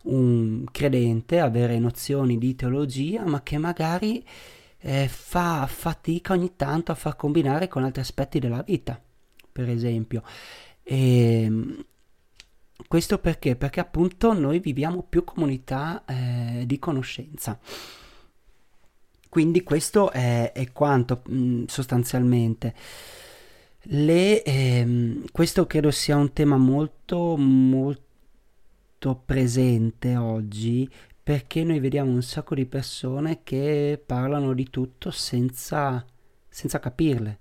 un 0.04 0.64
credente, 0.70 1.40
avere 1.40 1.78
nozioni 1.78 2.38
di 2.38 2.54
teologia, 2.54 3.24
ma 3.24 3.42
che 3.42 3.58
magari 3.58 4.24
eh, 4.78 5.08
fa 5.08 5.66
fatica 5.66 6.32
ogni 6.32 6.56
tanto 6.56 6.92
a 6.92 6.94
far 6.94 7.16
combinare 7.16 7.68
con 7.68 7.84
altri 7.84 8.00
aspetti 8.00 8.38
della 8.38 8.62
vita, 8.62 9.00
per 9.52 9.68
esempio. 9.68 10.22
E, 10.82 11.42
ehm, 11.42 11.84
questo 12.88 13.18
perché? 13.18 13.56
Perché 13.56 13.80
appunto 13.80 14.32
noi 14.32 14.58
viviamo 14.58 15.04
più 15.08 15.22
comunità 15.22 16.04
eh, 16.06 16.64
di 16.66 16.78
conoscenza. 16.78 17.58
Quindi 19.28 19.62
questo 19.62 20.10
è, 20.10 20.52
è 20.52 20.72
quanto 20.72 21.22
mh, 21.26 21.34
mm, 21.34 21.64
sostanzialmente. 21.66 22.74
Le, 23.84 24.42
ehm, 24.42 25.24
questo 25.30 25.66
credo 25.66 25.90
sia 25.90 26.16
un 26.16 26.32
tema 26.32 26.56
molto 26.56 27.36
molto 27.36 28.09
molto 29.02 29.22
presente 29.24 30.14
oggi 30.16 30.86
perché 31.22 31.64
noi 31.64 31.80
vediamo 31.80 32.10
un 32.10 32.22
sacco 32.22 32.54
di 32.54 32.66
persone 32.66 33.40
che 33.42 34.02
parlano 34.04 34.52
di 34.52 34.68
tutto 34.68 35.10
senza, 35.10 36.04
senza 36.46 36.78
capirle. 36.80 37.38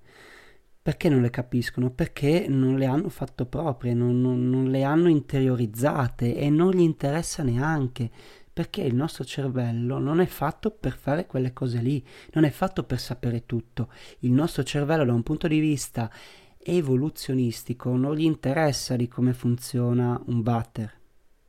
Perché 0.81 1.09
non 1.09 1.21
le 1.21 1.29
capiscono? 1.29 1.89
Perché 1.89 2.45
non 2.47 2.77
le 2.77 2.85
hanno 2.85 3.09
fatto 3.09 3.45
proprie, 3.45 3.93
non, 3.93 4.21
non, 4.21 4.49
non 4.49 4.69
le 4.69 4.83
hanno 4.83 5.09
interiorizzate 5.09 6.37
e 6.37 6.49
non 6.49 6.71
gli 6.71 6.79
interessa 6.79 7.43
neanche 7.43 8.09
perché 8.53 8.81
il 8.81 8.95
nostro 8.95 9.25
cervello 9.25 9.99
non 9.99 10.21
è 10.21 10.25
fatto 10.25 10.71
per 10.71 10.95
fare 10.95 11.25
quelle 11.25 11.51
cose 11.51 11.79
lì, 11.79 12.01
non 12.33 12.45
è 12.45 12.49
fatto 12.51 12.83
per 12.83 12.99
sapere 12.99 13.45
tutto. 13.45 13.89
Il 14.19 14.31
nostro 14.31 14.63
cervello 14.63 15.03
da 15.03 15.13
un 15.13 15.23
punto 15.23 15.47
di 15.49 15.59
vista 15.59 16.09
evoluzionistico 16.57 17.95
non 17.97 18.15
gli 18.15 18.23
interessa 18.23 18.95
di 18.95 19.07
come 19.07 19.33
funziona 19.33 20.21
un 20.25 20.41
water, 20.45 20.98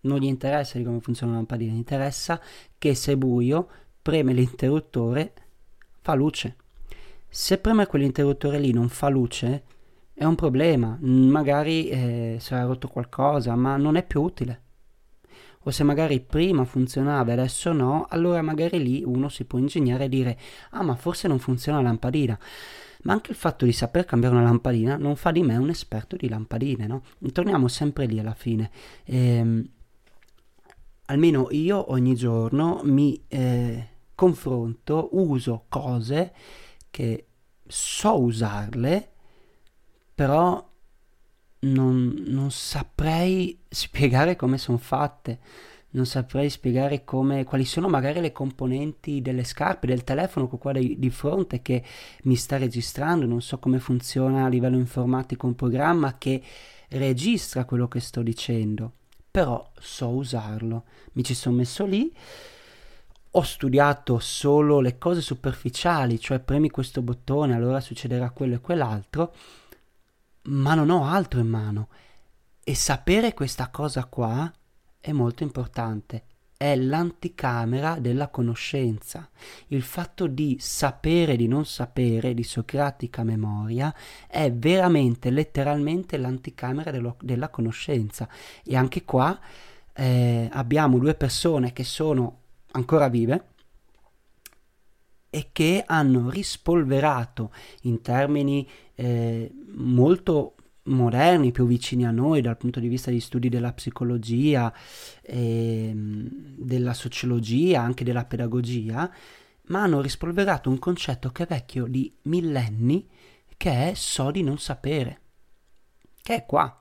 non 0.02 0.18
gli 0.18 0.26
interessa 0.26 0.78
di 0.78 0.84
come 0.84 1.00
funziona 1.00 1.32
la 1.32 1.38
lampadina, 1.38 1.72
gli 1.72 1.76
interessa 1.76 2.40
che 2.78 2.94
se 2.94 3.12
è 3.12 3.16
buio 3.16 3.68
preme 4.00 4.32
l'interruttore, 4.32 5.32
fa 6.00 6.14
luce. 6.14 6.56
Se 7.28 7.58
preme 7.58 7.86
quell'interruttore 7.86 8.58
lì 8.58 8.72
non 8.72 8.88
fa 8.88 9.08
luce, 9.08 9.62
è 10.12 10.24
un 10.24 10.34
problema, 10.34 10.98
magari 11.00 11.88
eh, 11.88 12.36
sarà 12.40 12.64
rotto 12.64 12.88
qualcosa, 12.88 13.54
ma 13.54 13.76
non 13.76 13.96
è 13.96 14.04
più 14.04 14.20
utile. 14.20 14.62
O 15.64 15.70
se 15.70 15.84
magari 15.84 16.20
prima 16.20 16.64
funzionava 16.64 17.30
e 17.30 17.32
adesso 17.34 17.72
no, 17.72 18.06
allora 18.08 18.40
magari 18.40 18.82
lì 18.82 19.02
uno 19.04 19.28
si 19.28 19.44
può 19.44 19.58
ingegnare 19.58 20.04
e 20.04 20.08
dire 20.08 20.38
ah 20.70 20.82
ma 20.82 20.94
forse 20.94 21.28
non 21.28 21.38
funziona 21.38 21.78
la 21.78 21.88
lampadina. 21.88 22.38
Ma 23.02 23.12
anche 23.12 23.30
il 23.30 23.36
fatto 23.36 23.64
di 23.64 23.72
saper 23.72 24.04
cambiare 24.04 24.34
una 24.34 24.44
lampadina 24.44 24.96
non 24.96 25.16
fa 25.16 25.30
di 25.30 25.42
me 25.42 25.56
un 25.56 25.68
esperto 25.70 26.16
di 26.16 26.28
lampadine, 26.28 26.86
no? 26.86 27.02
Torniamo 27.32 27.68
sempre 27.68 28.06
lì 28.06 28.18
alla 28.18 28.34
fine. 28.34 28.70
Ehm, 29.04 29.66
almeno 31.10 31.48
io 31.50 31.90
ogni 31.90 32.14
giorno 32.14 32.80
mi 32.84 33.24
eh, 33.26 33.88
confronto, 34.14 35.08
uso 35.12 35.64
cose 35.68 36.32
che 36.88 37.26
so 37.66 38.20
usarle, 38.20 39.10
però 40.14 40.68
non, 41.60 42.14
non 42.26 42.50
saprei 42.52 43.60
spiegare 43.68 44.36
come 44.36 44.56
sono 44.56 44.78
fatte, 44.78 45.40
non 45.90 46.06
saprei 46.06 46.48
spiegare 46.48 47.02
come, 47.02 47.42
quali 47.42 47.64
sono 47.64 47.88
magari 47.88 48.20
le 48.20 48.30
componenti 48.30 49.20
delle 49.20 49.42
scarpe, 49.42 49.88
del 49.88 50.04
telefono 50.04 50.46
con 50.46 50.60
qua 50.60 50.70
di, 50.72 50.96
di 50.96 51.10
fronte 51.10 51.60
che 51.60 51.82
mi 52.22 52.36
sta 52.36 52.56
registrando, 52.56 53.26
non 53.26 53.42
so 53.42 53.58
come 53.58 53.80
funziona 53.80 54.44
a 54.44 54.48
livello 54.48 54.76
informatico 54.76 55.48
un 55.48 55.56
programma 55.56 56.18
che 56.18 56.40
registra 56.90 57.64
quello 57.64 57.88
che 57.88 57.98
sto 57.98 58.22
dicendo 58.22 58.92
però 59.30 59.70
so 59.78 60.08
usarlo. 60.08 60.84
Mi 61.12 61.22
ci 61.22 61.34
sono 61.34 61.56
messo 61.56 61.84
lì, 61.84 62.12
ho 63.32 63.42
studiato 63.42 64.18
solo 64.18 64.80
le 64.80 64.98
cose 64.98 65.20
superficiali, 65.20 66.18
cioè 66.18 66.40
premi 66.40 66.70
questo 66.70 67.02
bottone, 67.02 67.54
allora 67.54 67.80
succederà 67.80 68.30
quello 68.30 68.56
e 68.56 68.60
quell'altro, 68.60 69.34
ma 70.42 70.74
non 70.74 70.90
ho 70.90 71.06
altro 71.06 71.40
in 71.40 71.48
mano. 71.48 71.88
E 72.62 72.74
sapere 72.74 73.34
questa 73.34 73.68
cosa 73.68 74.04
qua 74.06 74.52
è 74.98 75.12
molto 75.12 75.42
importante. 75.42 76.24
È 76.60 76.76
l'anticamera 76.76 77.98
della 77.98 78.28
conoscenza. 78.28 79.30
Il 79.68 79.80
fatto 79.80 80.26
di 80.26 80.58
sapere 80.60 81.34
di 81.34 81.48
non 81.48 81.64
sapere, 81.64 82.34
di 82.34 82.42
socratica 82.42 83.24
memoria, 83.24 83.94
è 84.26 84.52
veramente, 84.52 85.30
letteralmente 85.30 86.18
l'anticamera 86.18 86.90
dello, 86.90 87.16
della 87.22 87.48
conoscenza. 87.48 88.28
E 88.62 88.76
anche 88.76 89.06
qua 89.06 89.40
eh, 89.94 90.50
abbiamo 90.52 90.98
due 90.98 91.14
persone 91.14 91.72
che 91.72 91.82
sono 91.82 92.40
ancora 92.72 93.08
vive 93.08 93.44
e 95.30 95.48
che 95.52 95.82
hanno 95.86 96.28
rispolverato 96.28 97.52
in 97.84 98.02
termini 98.02 98.68
eh, 98.96 99.50
molto 99.76 100.56
moderni, 100.84 101.52
più 101.52 101.66
vicini 101.66 102.06
a 102.06 102.10
noi 102.10 102.40
dal 102.40 102.56
punto 102.56 102.80
di 102.80 102.88
vista 102.88 103.10
di 103.10 103.20
studi 103.20 103.48
della 103.48 103.72
psicologia, 103.72 104.72
eh, 105.22 105.92
della 105.94 106.94
sociologia, 106.94 107.80
anche 107.80 108.04
della 108.04 108.24
pedagogia, 108.24 109.10
ma 109.66 109.82
hanno 109.82 110.00
rispolverato 110.00 110.70
un 110.70 110.78
concetto 110.78 111.30
che 111.30 111.44
è 111.44 111.46
vecchio 111.46 111.86
di 111.86 112.12
millenni, 112.22 113.08
che 113.56 113.90
è 113.90 113.94
so 113.94 114.30
di 114.30 114.42
non 114.42 114.58
sapere, 114.58 115.20
che 116.22 116.34
è 116.34 116.46
qua. 116.46 116.74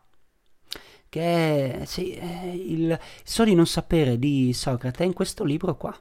Che 1.10 1.82
è, 1.82 1.86
sì, 1.86 2.12
è 2.12 2.46
il 2.46 2.98
so 3.24 3.44
di 3.44 3.56
non 3.56 3.66
sapere 3.66 4.20
di 4.20 4.54
Socrate 4.54 5.04
in 5.04 5.14
questo 5.14 5.44
libro 5.44 5.76
qua 5.76 6.00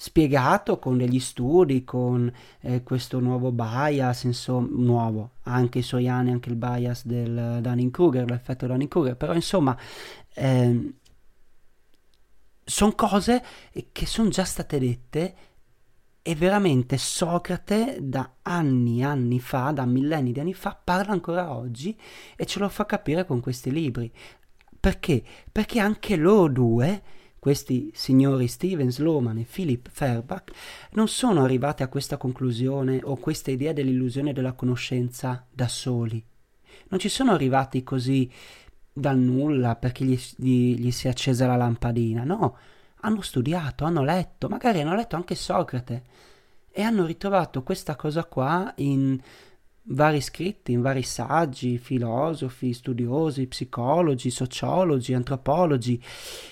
spiegato 0.00 0.78
con 0.78 0.96
degli 0.96 1.18
studi, 1.18 1.82
con 1.82 2.32
eh, 2.60 2.84
questo 2.84 3.18
nuovo 3.18 3.50
bias, 3.50 4.22
insomma, 4.22 4.68
nuovo, 4.70 5.30
anche 5.42 5.80
i 5.80 5.82
suoi 5.82 6.08
anni, 6.08 6.30
anche 6.30 6.50
il 6.50 6.54
bias 6.54 7.04
del 7.04 7.58
Dunning-Kruger, 7.60 8.30
l'effetto 8.30 8.68
Dunning-Kruger, 8.68 9.16
però 9.16 9.34
insomma, 9.34 9.76
eh, 10.34 10.92
sono 12.64 12.92
cose 12.92 13.44
che 13.90 14.06
sono 14.06 14.28
già 14.28 14.44
state 14.44 14.78
dette 14.78 15.34
e 16.22 16.34
veramente 16.36 16.96
Socrate 16.96 17.98
da 18.00 18.34
anni, 18.42 19.02
anni 19.02 19.40
fa, 19.40 19.72
da 19.72 19.84
millenni 19.84 20.30
di 20.30 20.38
anni 20.38 20.54
fa, 20.54 20.78
parla 20.82 21.12
ancora 21.12 21.52
oggi 21.52 21.98
e 22.36 22.46
ce 22.46 22.60
lo 22.60 22.68
fa 22.68 22.86
capire 22.86 23.26
con 23.26 23.40
questi 23.40 23.72
libri. 23.72 24.12
Perché? 24.78 25.24
Perché 25.50 25.80
anche 25.80 26.14
loro 26.14 26.52
due 26.52 27.02
questi 27.38 27.90
signori 27.94 28.48
Steven 28.48 28.90
Sloman 28.90 29.38
e 29.38 29.46
Philip 29.50 29.88
Fairback 29.90 30.52
non 30.92 31.08
sono 31.08 31.44
arrivati 31.44 31.82
a 31.82 31.88
questa 31.88 32.16
conclusione 32.16 33.00
o 33.02 33.16
questa 33.16 33.50
idea 33.50 33.72
dell'illusione 33.72 34.32
della 34.32 34.52
conoscenza 34.52 35.46
da 35.50 35.68
soli. 35.68 36.24
Non 36.88 36.98
ci 36.98 37.08
sono 37.08 37.32
arrivati 37.32 37.82
così 37.82 38.30
dal 38.92 39.18
nulla 39.18 39.76
perché 39.76 40.04
gli, 40.04 40.18
gli, 40.36 40.74
gli 40.76 40.90
si 40.90 41.06
è 41.06 41.10
accesa 41.10 41.46
la 41.46 41.56
lampadina, 41.56 42.24
no, 42.24 42.56
hanno 43.00 43.20
studiato, 43.20 43.84
hanno 43.84 44.02
letto, 44.02 44.48
magari 44.48 44.80
hanno 44.80 44.94
letto 44.94 45.16
anche 45.16 45.34
Socrate 45.34 46.04
e 46.70 46.82
hanno 46.82 47.06
ritrovato 47.06 47.62
questa 47.62 47.96
cosa 47.96 48.24
qua 48.24 48.72
in 48.76 49.18
vari 49.88 50.20
scritti, 50.20 50.72
in 50.72 50.80
vari 50.80 51.02
saggi, 51.02 51.78
filosofi, 51.78 52.72
studiosi, 52.72 53.46
psicologi, 53.46 54.30
sociologi, 54.30 55.14
antropologi, 55.14 56.02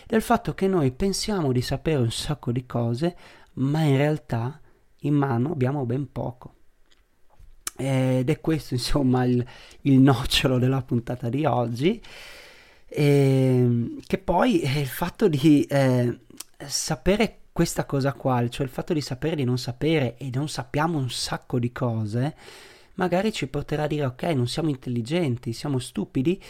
del 0.07 0.22
fatto 0.22 0.55
che 0.55 0.66
noi 0.68 0.92
pensiamo 0.92 1.53
di 1.53 1.62
sapere 1.62 1.99
un 1.99 2.11
sacco 2.11 2.53
di 2.53 2.64
cose, 2.66 3.16
ma 3.55 3.83
in 3.83 3.96
realtà 3.96 4.61
in 5.01 5.14
mano 5.14 5.53
abbiamo 5.53 5.85
ben 5.85 6.11
poco. 6.11 6.55
Ed 7.77 8.31
è 8.31 8.40
questo 8.40 8.72
insomma 8.75 9.25
il, 9.25 9.44
il 9.83 9.99
nocciolo 9.99 10.59
della 10.59 10.83
puntata 10.83 11.29
di 11.29 11.44
oggi, 11.44 12.01
e, 12.88 13.05
ehm, 13.05 14.01
che 14.07 14.18
poi 14.18 14.61
è 14.61 14.79
il 14.79 14.87
fatto 14.87 15.29
di 15.29 15.64
eh, 15.64 16.20
sapere 16.66 17.40
questa 17.53 17.85
cosa 17.85 18.12
qua, 18.12 18.46
cioè 18.49 18.66
il 18.66 18.72
fatto 18.72 18.92
di 18.92 19.01
sapere 19.01 19.37
di 19.37 19.44
non 19.44 19.59
sapere 19.59 20.16
e 20.16 20.31
non 20.33 20.49
sappiamo 20.49 20.99
un 20.99 21.11
sacco 21.11 21.59
di 21.59 21.72
cose, 21.72 22.35
magari 22.96 23.32
ci 23.32 23.46
porterà 23.46 23.85
a 23.85 23.87
dire 23.87 24.04
ok, 24.04 24.22
non 24.24 24.46
siamo 24.46 24.68
intelligenti, 24.68 25.52
siamo 25.52 25.78
stupidi. 25.78 26.40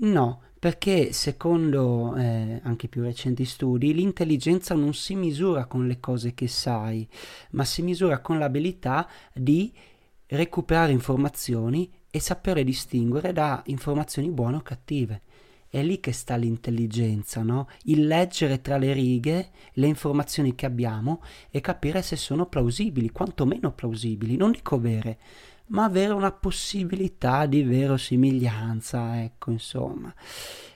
No, 0.00 0.42
perché 0.58 1.12
secondo 1.12 2.16
eh, 2.16 2.60
anche 2.62 2.88
più 2.88 3.02
recenti 3.02 3.44
studi 3.44 3.94
l'intelligenza 3.94 4.74
non 4.74 4.94
si 4.94 5.14
misura 5.14 5.66
con 5.66 5.86
le 5.86 6.00
cose 6.00 6.34
che 6.34 6.48
sai, 6.48 7.08
ma 7.50 7.64
si 7.64 7.82
misura 7.82 8.20
con 8.20 8.38
l'abilità 8.38 9.08
di 9.32 9.72
recuperare 10.26 10.92
informazioni 10.92 11.90
e 12.10 12.20
sapere 12.20 12.64
distinguere 12.64 13.32
da 13.32 13.62
informazioni 13.66 14.30
buone 14.30 14.56
o 14.56 14.62
cattive. 14.62 15.22
È 15.70 15.82
lì 15.82 16.00
che 16.00 16.12
sta 16.12 16.34
l'intelligenza, 16.36 17.42
no? 17.42 17.68
Il 17.84 18.06
leggere 18.06 18.62
tra 18.62 18.78
le 18.78 18.92
righe 18.94 19.50
le 19.74 19.86
informazioni 19.86 20.54
che 20.54 20.64
abbiamo 20.64 21.22
e 21.50 21.60
capire 21.60 22.00
se 22.02 22.16
sono 22.16 22.46
plausibili, 22.46 23.10
quantomeno 23.10 23.72
plausibili, 23.72 24.36
non 24.36 24.50
dico 24.50 24.80
vere, 24.80 25.18
ma 25.68 25.84
avere 25.84 26.12
una 26.12 26.32
possibilità 26.32 27.46
di 27.46 27.62
verosimiglianza, 27.62 29.22
ecco, 29.22 29.50
insomma. 29.50 30.14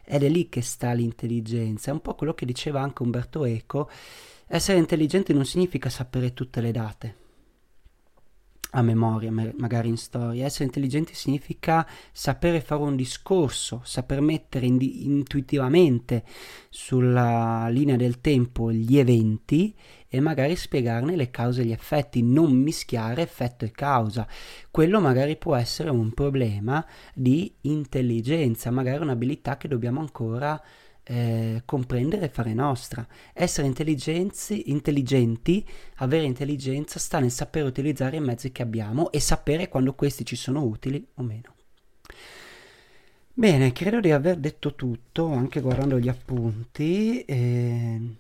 Ed 0.04 0.22
è 0.22 0.28
lì 0.28 0.48
che 0.48 0.62
sta 0.62 0.92
l'intelligenza, 0.92 1.90
è 1.90 1.94
un 1.94 2.00
po' 2.00 2.14
quello 2.14 2.34
che 2.34 2.46
diceva 2.46 2.80
anche 2.80 3.02
Umberto 3.02 3.44
Eco, 3.44 3.88
essere 4.46 4.78
intelligenti 4.78 5.32
non 5.32 5.46
significa 5.46 5.88
sapere 5.88 6.34
tutte 6.34 6.60
le 6.60 6.72
date 6.72 7.16
a 8.74 8.82
memoria, 8.82 9.30
magari 9.30 9.88
in 9.88 9.96
storia. 9.96 10.44
Essere 10.44 10.64
intelligenti 10.64 11.14
significa 11.14 11.86
sapere 12.10 12.60
fare 12.60 12.82
un 12.82 12.96
discorso, 12.96 13.80
saper 13.84 14.20
mettere 14.20 14.66
indi- 14.66 15.04
intuitivamente 15.04 16.24
sulla 16.70 17.68
linea 17.68 17.96
del 17.96 18.20
tempo 18.20 18.72
gli 18.72 18.98
eventi 18.98 19.74
e 20.14 20.20
magari 20.20 20.56
spiegarne 20.56 21.16
le 21.16 21.30
cause 21.30 21.62
e 21.62 21.64
gli 21.64 21.72
effetti, 21.72 22.22
non 22.22 22.52
mischiare 22.52 23.22
effetto 23.22 23.64
e 23.64 23.70
causa. 23.70 24.28
Quello 24.70 25.00
magari 25.00 25.38
può 25.38 25.56
essere 25.56 25.88
un 25.88 26.12
problema 26.12 26.84
di 27.14 27.50
intelligenza, 27.62 28.70
magari 28.70 29.02
un'abilità 29.02 29.56
che 29.56 29.68
dobbiamo 29.68 30.00
ancora 30.00 30.62
eh, 31.02 31.62
comprendere 31.64 32.26
e 32.26 32.28
fare 32.28 32.52
nostra. 32.52 33.06
Essere 33.32 33.66
intelligenti, 33.66 35.66
avere 35.96 36.24
intelligenza 36.24 36.98
sta 36.98 37.18
nel 37.18 37.30
sapere 37.30 37.66
utilizzare 37.66 38.18
i 38.18 38.20
mezzi 38.20 38.52
che 38.52 38.60
abbiamo 38.60 39.10
e 39.12 39.18
sapere 39.18 39.68
quando 39.68 39.94
questi 39.94 40.26
ci 40.26 40.36
sono 40.36 40.62
utili 40.62 41.02
o 41.14 41.22
meno. 41.22 41.54
Bene, 43.32 43.72
credo 43.72 44.00
di 44.00 44.10
aver 44.10 44.36
detto 44.36 44.74
tutto, 44.74 45.32
anche 45.32 45.62
guardando 45.62 45.98
gli 45.98 46.10
appunti. 46.10 47.24
Eh... 47.24 48.16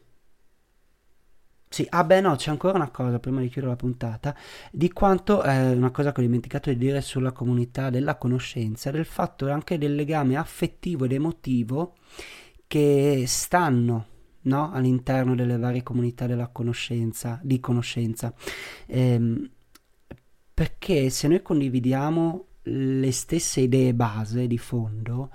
Sì, 1.72 1.86
ah 1.88 2.04
beh 2.04 2.20
no, 2.20 2.36
c'è 2.36 2.50
ancora 2.50 2.76
una 2.76 2.90
cosa 2.90 3.18
prima 3.18 3.40
di 3.40 3.48
chiudere 3.48 3.72
la 3.72 3.76
puntata, 3.76 4.36
di 4.70 4.92
quanto, 4.92 5.42
eh, 5.42 5.72
una 5.72 5.90
cosa 5.90 6.12
che 6.12 6.20
ho 6.20 6.22
dimenticato 6.22 6.68
di 6.68 6.76
dire 6.76 7.00
sulla 7.00 7.32
comunità 7.32 7.88
della 7.88 8.16
conoscenza, 8.16 8.90
del 8.90 9.06
fatto 9.06 9.50
anche 9.50 9.78
del 9.78 9.94
legame 9.94 10.36
affettivo 10.36 11.06
ed 11.06 11.12
emotivo 11.12 11.94
che 12.66 13.24
stanno 13.26 14.06
no, 14.42 14.70
all'interno 14.70 15.34
delle 15.34 15.56
varie 15.56 15.82
comunità 15.82 16.26
della 16.26 16.48
conoscenza, 16.48 17.40
di 17.42 17.58
conoscenza. 17.58 18.34
Ehm, 18.86 19.48
perché 20.52 21.08
se 21.08 21.26
noi 21.26 21.40
condividiamo 21.40 22.46
le 22.64 23.12
stesse 23.12 23.60
idee 23.62 23.94
base 23.94 24.46
di 24.46 24.58
fondo, 24.58 25.30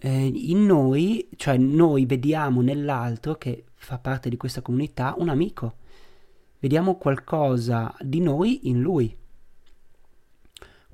eh, 0.00 0.26
in 0.34 0.64
noi, 0.64 1.28
cioè 1.36 1.58
noi 1.58 2.06
vediamo 2.06 2.62
nell'altro 2.62 3.34
che 3.34 3.64
fa 3.74 3.98
parte 3.98 4.28
di 4.30 4.36
questa 4.36 4.62
comunità 4.62 5.14
un 5.18 5.28
amico, 5.28 5.76
vediamo 6.58 6.96
qualcosa 6.96 7.94
di 8.00 8.20
noi 8.20 8.68
in 8.68 8.80
lui. 8.80 9.14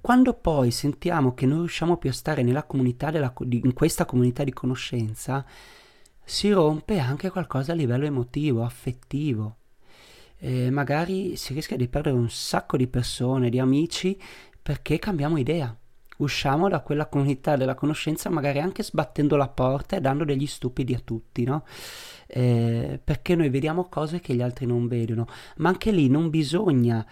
Quando 0.00 0.34
poi 0.34 0.70
sentiamo 0.70 1.34
che 1.34 1.46
non 1.46 1.58
riusciamo 1.58 1.96
più 1.96 2.10
a 2.10 2.12
stare 2.12 2.42
nella 2.42 2.64
comunità 2.64 3.10
della, 3.10 3.32
in 3.50 3.72
questa 3.72 4.04
comunità 4.04 4.44
di 4.44 4.52
conoscenza, 4.52 5.44
si 6.24 6.50
rompe 6.50 6.98
anche 6.98 7.30
qualcosa 7.30 7.72
a 7.72 7.74
livello 7.76 8.04
emotivo, 8.04 8.64
affettivo. 8.64 9.56
Eh, 10.38 10.70
magari 10.70 11.36
si 11.36 11.54
rischia 11.54 11.76
di 11.76 11.88
perdere 11.88 12.16
un 12.16 12.30
sacco 12.30 12.76
di 12.76 12.86
persone, 12.86 13.50
di 13.50 13.58
amici, 13.58 14.20
perché 14.60 14.98
cambiamo 14.98 15.38
idea 15.38 15.76
usciamo 16.18 16.68
da 16.68 16.80
quella 16.80 17.06
comunità 17.06 17.56
della 17.56 17.74
conoscenza 17.74 18.30
magari 18.30 18.60
anche 18.60 18.82
sbattendo 18.82 19.36
la 19.36 19.48
porta 19.48 19.96
e 19.96 20.00
dando 20.00 20.24
degli 20.24 20.46
stupidi 20.46 20.94
a 20.94 21.00
tutti, 21.02 21.44
no? 21.44 21.64
Eh, 22.28 23.00
perché 23.02 23.36
noi 23.36 23.50
vediamo 23.50 23.84
cose 23.88 24.18
che 24.18 24.34
gli 24.34 24.42
altri 24.42 24.66
non 24.66 24.88
vedono, 24.88 25.26
ma 25.58 25.68
anche 25.68 25.92
lì 25.92 26.08
non 26.08 26.28
bisogna 26.28 27.06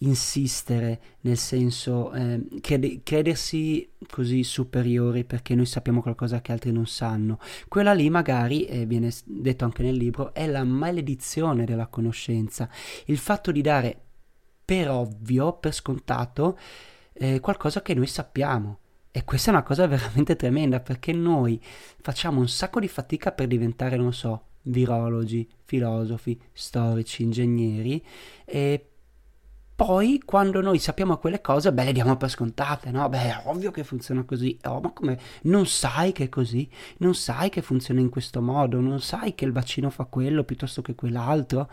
insistere 0.00 1.00
nel 1.20 1.38
senso 1.38 2.12
eh, 2.12 2.44
crede- 2.60 3.00
credersi 3.02 3.90
così 4.10 4.44
superiori 4.44 5.24
perché 5.24 5.54
noi 5.54 5.64
sappiamo 5.64 6.02
qualcosa 6.02 6.42
che 6.42 6.52
altri 6.52 6.70
non 6.70 6.86
sanno. 6.86 7.38
Quella 7.66 7.94
lì 7.94 8.10
magari, 8.10 8.66
eh, 8.66 8.84
viene 8.84 9.10
detto 9.24 9.64
anche 9.64 9.82
nel 9.82 9.96
libro, 9.96 10.34
è 10.34 10.46
la 10.46 10.64
maledizione 10.64 11.64
della 11.64 11.86
conoscenza, 11.86 12.68
il 13.06 13.18
fatto 13.18 13.50
di 13.50 13.62
dare 13.62 14.02
per 14.64 14.90
ovvio, 14.90 15.54
per 15.54 15.72
scontato, 15.72 16.58
eh, 17.18 17.40
qualcosa 17.40 17.82
che 17.82 17.94
noi 17.94 18.06
sappiamo. 18.06 18.78
E 19.10 19.24
questa 19.24 19.50
è 19.50 19.54
una 19.54 19.62
cosa 19.62 19.86
veramente 19.88 20.36
tremenda 20.36 20.80
perché 20.80 21.12
noi 21.12 21.60
facciamo 22.00 22.40
un 22.40 22.48
sacco 22.48 22.80
di 22.80 22.88
fatica 22.88 23.32
per 23.32 23.46
diventare, 23.46 23.96
non 23.96 24.12
so, 24.12 24.42
virologi, 24.62 25.48
filosofi, 25.64 26.40
storici, 26.52 27.22
ingegneri 27.22 28.04
e 28.44 28.88
poi 29.78 30.20
quando 30.24 30.60
noi 30.60 30.80
sappiamo 30.80 31.18
quelle 31.18 31.40
cose, 31.40 31.72
beh, 31.72 31.84
le 31.84 31.92
diamo 31.92 32.16
per 32.16 32.28
scontate, 32.28 32.90
no? 32.90 33.08
Beh, 33.08 33.22
è 33.22 33.42
ovvio 33.44 33.70
che 33.70 33.84
funziona 33.84 34.24
così. 34.24 34.58
Oh, 34.64 34.80
ma 34.80 34.90
come? 34.90 35.20
Non 35.42 35.66
sai 35.66 36.10
che 36.10 36.24
è 36.24 36.28
così? 36.28 36.68
Non 36.96 37.14
sai 37.14 37.48
che 37.48 37.62
funziona 37.62 38.00
in 38.00 38.08
questo 38.08 38.42
modo? 38.42 38.80
Non 38.80 39.00
sai 39.00 39.36
che 39.36 39.44
il 39.44 39.52
vaccino 39.52 39.88
fa 39.88 40.04
quello 40.06 40.42
piuttosto 40.42 40.82
che 40.82 40.96
quell'altro? 40.96 41.70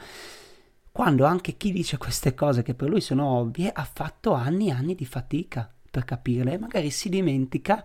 Quando 0.95 1.25
anche 1.25 1.57
chi 1.57 1.73
dice 1.73 1.97
queste 1.97 2.33
cose 2.33 2.63
che 2.63 2.73
per 2.73 2.87
lui 2.87 3.01
sono 3.01 3.25
ovvie 3.25 3.69
ha 3.69 3.83
fatto 3.83 4.31
anni 4.31 4.69
e 4.69 4.71
anni 4.71 4.95
di 4.95 5.05
fatica 5.05 5.69
per 5.91 6.05
capirle 6.05 6.53
e 6.53 6.57
magari 6.57 6.89
si 6.89 7.09
dimentica 7.09 7.83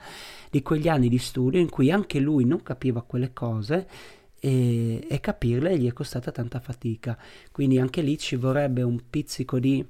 di 0.48 0.62
quegli 0.62 0.86
anni 0.86 1.08
di 1.08 1.18
studio 1.18 1.58
in 1.58 1.68
cui 1.68 1.90
anche 1.90 2.20
lui 2.20 2.44
non 2.44 2.62
capiva 2.62 3.02
quelle 3.02 3.32
cose 3.32 3.88
e, 4.38 5.04
e 5.08 5.18
capirle 5.18 5.76
gli 5.76 5.88
è 5.88 5.92
costata 5.92 6.30
tanta 6.30 6.60
fatica. 6.60 7.18
Quindi 7.50 7.80
anche 7.80 8.00
lì 8.00 8.16
ci 8.16 8.36
vorrebbe 8.36 8.82
un 8.82 9.00
pizzico 9.10 9.58
di 9.58 9.84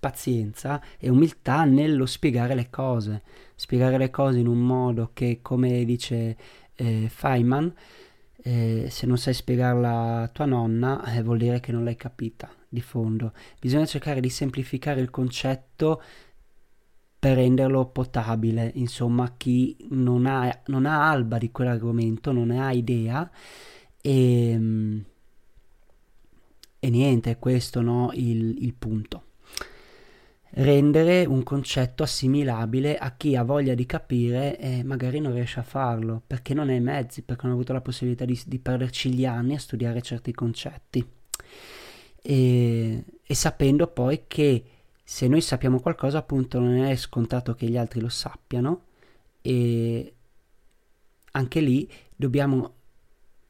pazienza 0.00 0.82
e 0.98 1.08
umiltà 1.08 1.62
nello 1.62 2.06
spiegare 2.06 2.56
le 2.56 2.70
cose, 2.70 3.22
spiegare 3.54 3.98
le 3.98 4.10
cose 4.10 4.40
in 4.40 4.48
un 4.48 4.58
modo 4.58 5.10
che, 5.12 5.38
come 5.42 5.84
dice 5.84 6.36
eh, 6.74 7.08
Feynman, 7.08 7.72
eh, 8.46 8.88
se 8.90 9.06
non 9.06 9.16
sai 9.16 9.32
spiegarla 9.32 10.22
a 10.22 10.28
tua 10.28 10.44
nonna 10.44 11.02
eh, 11.14 11.22
vuol 11.22 11.38
dire 11.38 11.60
che 11.60 11.72
non 11.72 11.82
l'hai 11.82 11.96
capita 11.96 12.50
di 12.68 12.82
fondo. 12.82 13.32
Bisogna 13.58 13.86
cercare 13.86 14.20
di 14.20 14.28
semplificare 14.28 15.00
il 15.00 15.08
concetto 15.10 16.02
per 17.18 17.36
renderlo 17.36 17.86
potabile, 17.86 18.70
insomma, 18.74 19.32
chi 19.38 19.74
non 19.90 20.26
ha, 20.26 20.60
non 20.66 20.84
ha 20.84 21.08
alba 21.08 21.38
di 21.38 21.50
quell'argomento, 21.50 22.32
non 22.32 22.48
ne 22.48 22.60
ha 22.62 22.70
idea 22.72 23.30
e, 24.02 24.50
ehm, 24.50 25.04
e 26.80 26.90
niente, 26.90 27.38
questo 27.38 27.80
no, 27.80 28.10
il, 28.12 28.62
il 28.62 28.74
punto 28.74 29.22
rendere 30.56 31.24
un 31.24 31.42
concetto 31.42 32.02
assimilabile 32.04 32.96
a 32.96 33.16
chi 33.16 33.34
ha 33.34 33.42
voglia 33.42 33.74
di 33.74 33.86
capire 33.86 34.58
e 34.58 34.84
magari 34.84 35.18
non 35.18 35.32
riesce 35.32 35.60
a 35.60 35.64
farlo, 35.64 36.22
perché 36.24 36.54
non 36.54 36.68
ha 36.68 36.74
i 36.74 36.80
mezzi, 36.80 37.22
perché 37.22 37.42
non 37.42 37.52
ha 37.52 37.54
avuto 37.54 37.72
la 37.72 37.80
possibilità 37.80 38.24
di, 38.24 38.40
di 38.46 38.58
perderci 38.58 39.12
gli 39.12 39.24
anni 39.24 39.54
a 39.54 39.58
studiare 39.58 40.00
certi 40.02 40.32
concetti. 40.32 41.04
E, 42.22 43.04
e 43.22 43.34
sapendo 43.34 43.86
poi 43.88 44.24
che 44.28 44.64
se 45.02 45.26
noi 45.26 45.40
sappiamo 45.40 45.80
qualcosa, 45.80 46.18
appunto, 46.18 46.60
non 46.60 46.84
è 46.84 46.94
scontato 46.96 47.54
che 47.54 47.66
gli 47.66 47.76
altri 47.76 48.00
lo 48.00 48.08
sappiano, 48.08 48.82
e 49.42 50.14
anche 51.32 51.60
lì 51.60 51.90
dobbiamo 52.14 52.73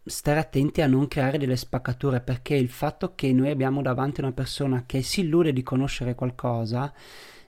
stare 0.04 0.38
attenti 0.38 0.82
a 0.82 0.86
non 0.86 1.08
creare 1.08 1.38
delle 1.38 1.56
spaccature 1.56 2.20
perché 2.20 2.54
il 2.54 2.68
fatto 2.68 3.14
che 3.14 3.32
noi 3.32 3.50
abbiamo 3.50 3.80
davanti 3.80 4.20
una 4.20 4.32
persona 4.32 4.84
che 4.84 5.02
si 5.02 5.20
illude 5.20 5.52
di 5.52 5.62
conoscere 5.62 6.14
qualcosa 6.14 6.92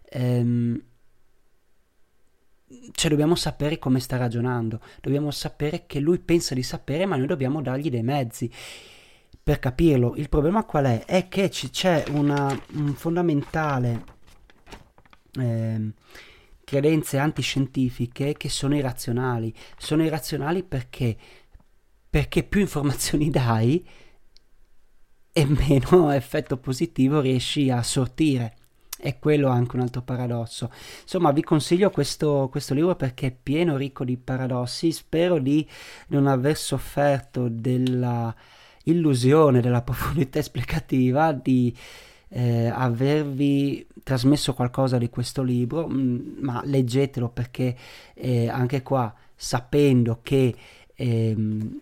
ehm, 0.02 0.82
cioè 2.92 3.10
dobbiamo 3.10 3.34
sapere 3.34 3.78
come 3.78 4.00
sta 4.00 4.16
ragionando 4.16 4.80
dobbiamo 5.00 5.30
sapere 5.30 5.84
che 5.86 6.00
lui 6.00 6.18
pensa 6.18 6.54
di 6.54 6.62
sapere 6.62 7.04
ma 7.04 7.16
noi 7.16 7.26
dobbiamo 7.26 7.60
dargli 7.60 7.90
dei 7.90 8.02
mezzi 8.02 8.50
per 9.42 9.58
capirlo 9.58 10.14
il 10.16 10.30
problema 10.30 10.64
qual 10.64 10.86
è? 10.86 11.04
è 11.04 11.28
che 11.28 11.50
c- 11.50 11.70
c'è 11.70 12.04
una 12.10 12.58
un 12.72 12.94
fondamentale 12.94 14.04
ehm, 15.38 15.92
credenze 16.64 17.18
antiscientifiche 17.18 18.32
che 18.32 18.48
sono 18.48 18.74
irrazionali 18.74 19.54
sono 19.76 20.02
irrazionali 20.02 20.62
perché 20.62 21.16
perché 22.16 22.44
più 22.44 22.62
informazioni 22.62 23.28
dai 23.28 23.86
e 25.30 25.44
meno 25.44 26.10
effetto 26.16 26.56
positivo 26.56 27.20
riesci 27.20 27.68
a 27.68 27.82
sortire. 27.82 28.54
È 28.96 29.18
quello 29.18 29.48
anche 29.48 29.76
un 29.76 29.82
altro 29.82 30.00
paradosso. 30.00 30.70
Insomma, 31.02 31.30
vi 31.32 31.42
consiglio 31.42 31.90
questo, 31.90 32.48
questo 32.50 32.72
libro 32.72 32.96
perché 32.96 33.26
è 33.26 33.36
pieno, 33.42 33.76
ricco 33.76 34.02
di 34.02 34.16
paradossi. 34.16 34.92
Spero 34.92 35.38
di 35.38 35.68
non 36.06 36.26
aver 36.26 36.56
sofferto 36.56 37.48
della 37.50 38.34
illusione 38.84 39.60
della 39.60 39.82
profondità 39.84 40.38
esplicativa, 40.38 41.32
di 41.32 41.76
eh, 42.28 42.68
avervi 42.68 43.86
trasmesso 44.02 44.54
qualcosa 44.54 44.96
di 44.96 45.10
questo 45.10 45.42
libro, 45.42 45.86
mm, 45.86 46.38
ma 46.38 46.62
leggetelo 46.64 47.28
perché 47.28 47.76
eh, 48.14 48.48
anche 48.48 48.80
qua, 48.80 49.14
sapendo 49.34 50.20
che 50.22 50.56
ehm, 50.94 51.80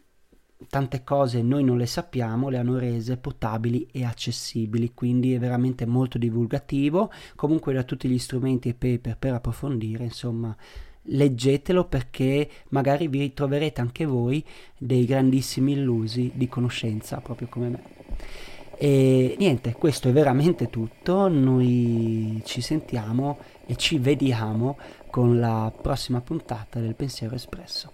tante 0.69 1.05
cose 1.05 1.43
noi 1.43 1.65
non 1.65 1.79
le 1.79 1.87
sappiamo, 1.87 2.49
le 2.49 2.59
hanno 2.59 2.79
rese 2.79 3.17
potabili 3.17 3.89
e 3.93 4.05
accessibili, 4.05 4.93
quindi 4.95 5.35
è 5.35 5.39
veramente 5.39 5.87
molto 5.87 6.19
divulgativo, 6.19 7.11
comunque 7.35 7.73
da 7.73 7.83
tutti 7.83 8.09
gli 8.09 8.19
strumenti 8.19 8.69
e 8.69 8.75
paper 8.75 9.17
per 9.17 9.35
approfondire, 9.35 10.05
insomma 10.05 10.57
leggetelo 11.09 11.85
perché 11.85 12.49
magari 12.69 13.09
vi 13.09 13.19
ritroverete 13.19 13.81
anche 13.81 14.07
voi 14.07 14.43
dei 14.79 15.05
grandissimi 15.05 15.73
illusi 15.73 16.33
di 16.35 16.49
conoscenza, 16.49 17.21
proprio 17.21 17.49
come 17.49 17.69
me. 17.69 17.83
E 18.77 19.37
niente, 19.39 19.73
questo 19.73 20.09
è 20.09 20.13
veramente 20.13 20.69
tutto, 20.69 21.29
noi 21.29 22.43
ci 22.45 22.61
sentiamo 22.61 23.39
e 23.67 23.77
ci 23.77 23.99
vediamo 23.99 24.77
con 25.11 25.39
la 25.39 25.73
prossima 25.81 26.21
puntata 26.21 26.81
del 26.81 26.95
Pensiero 26.95 27.35
Espresso. 27.35 27.94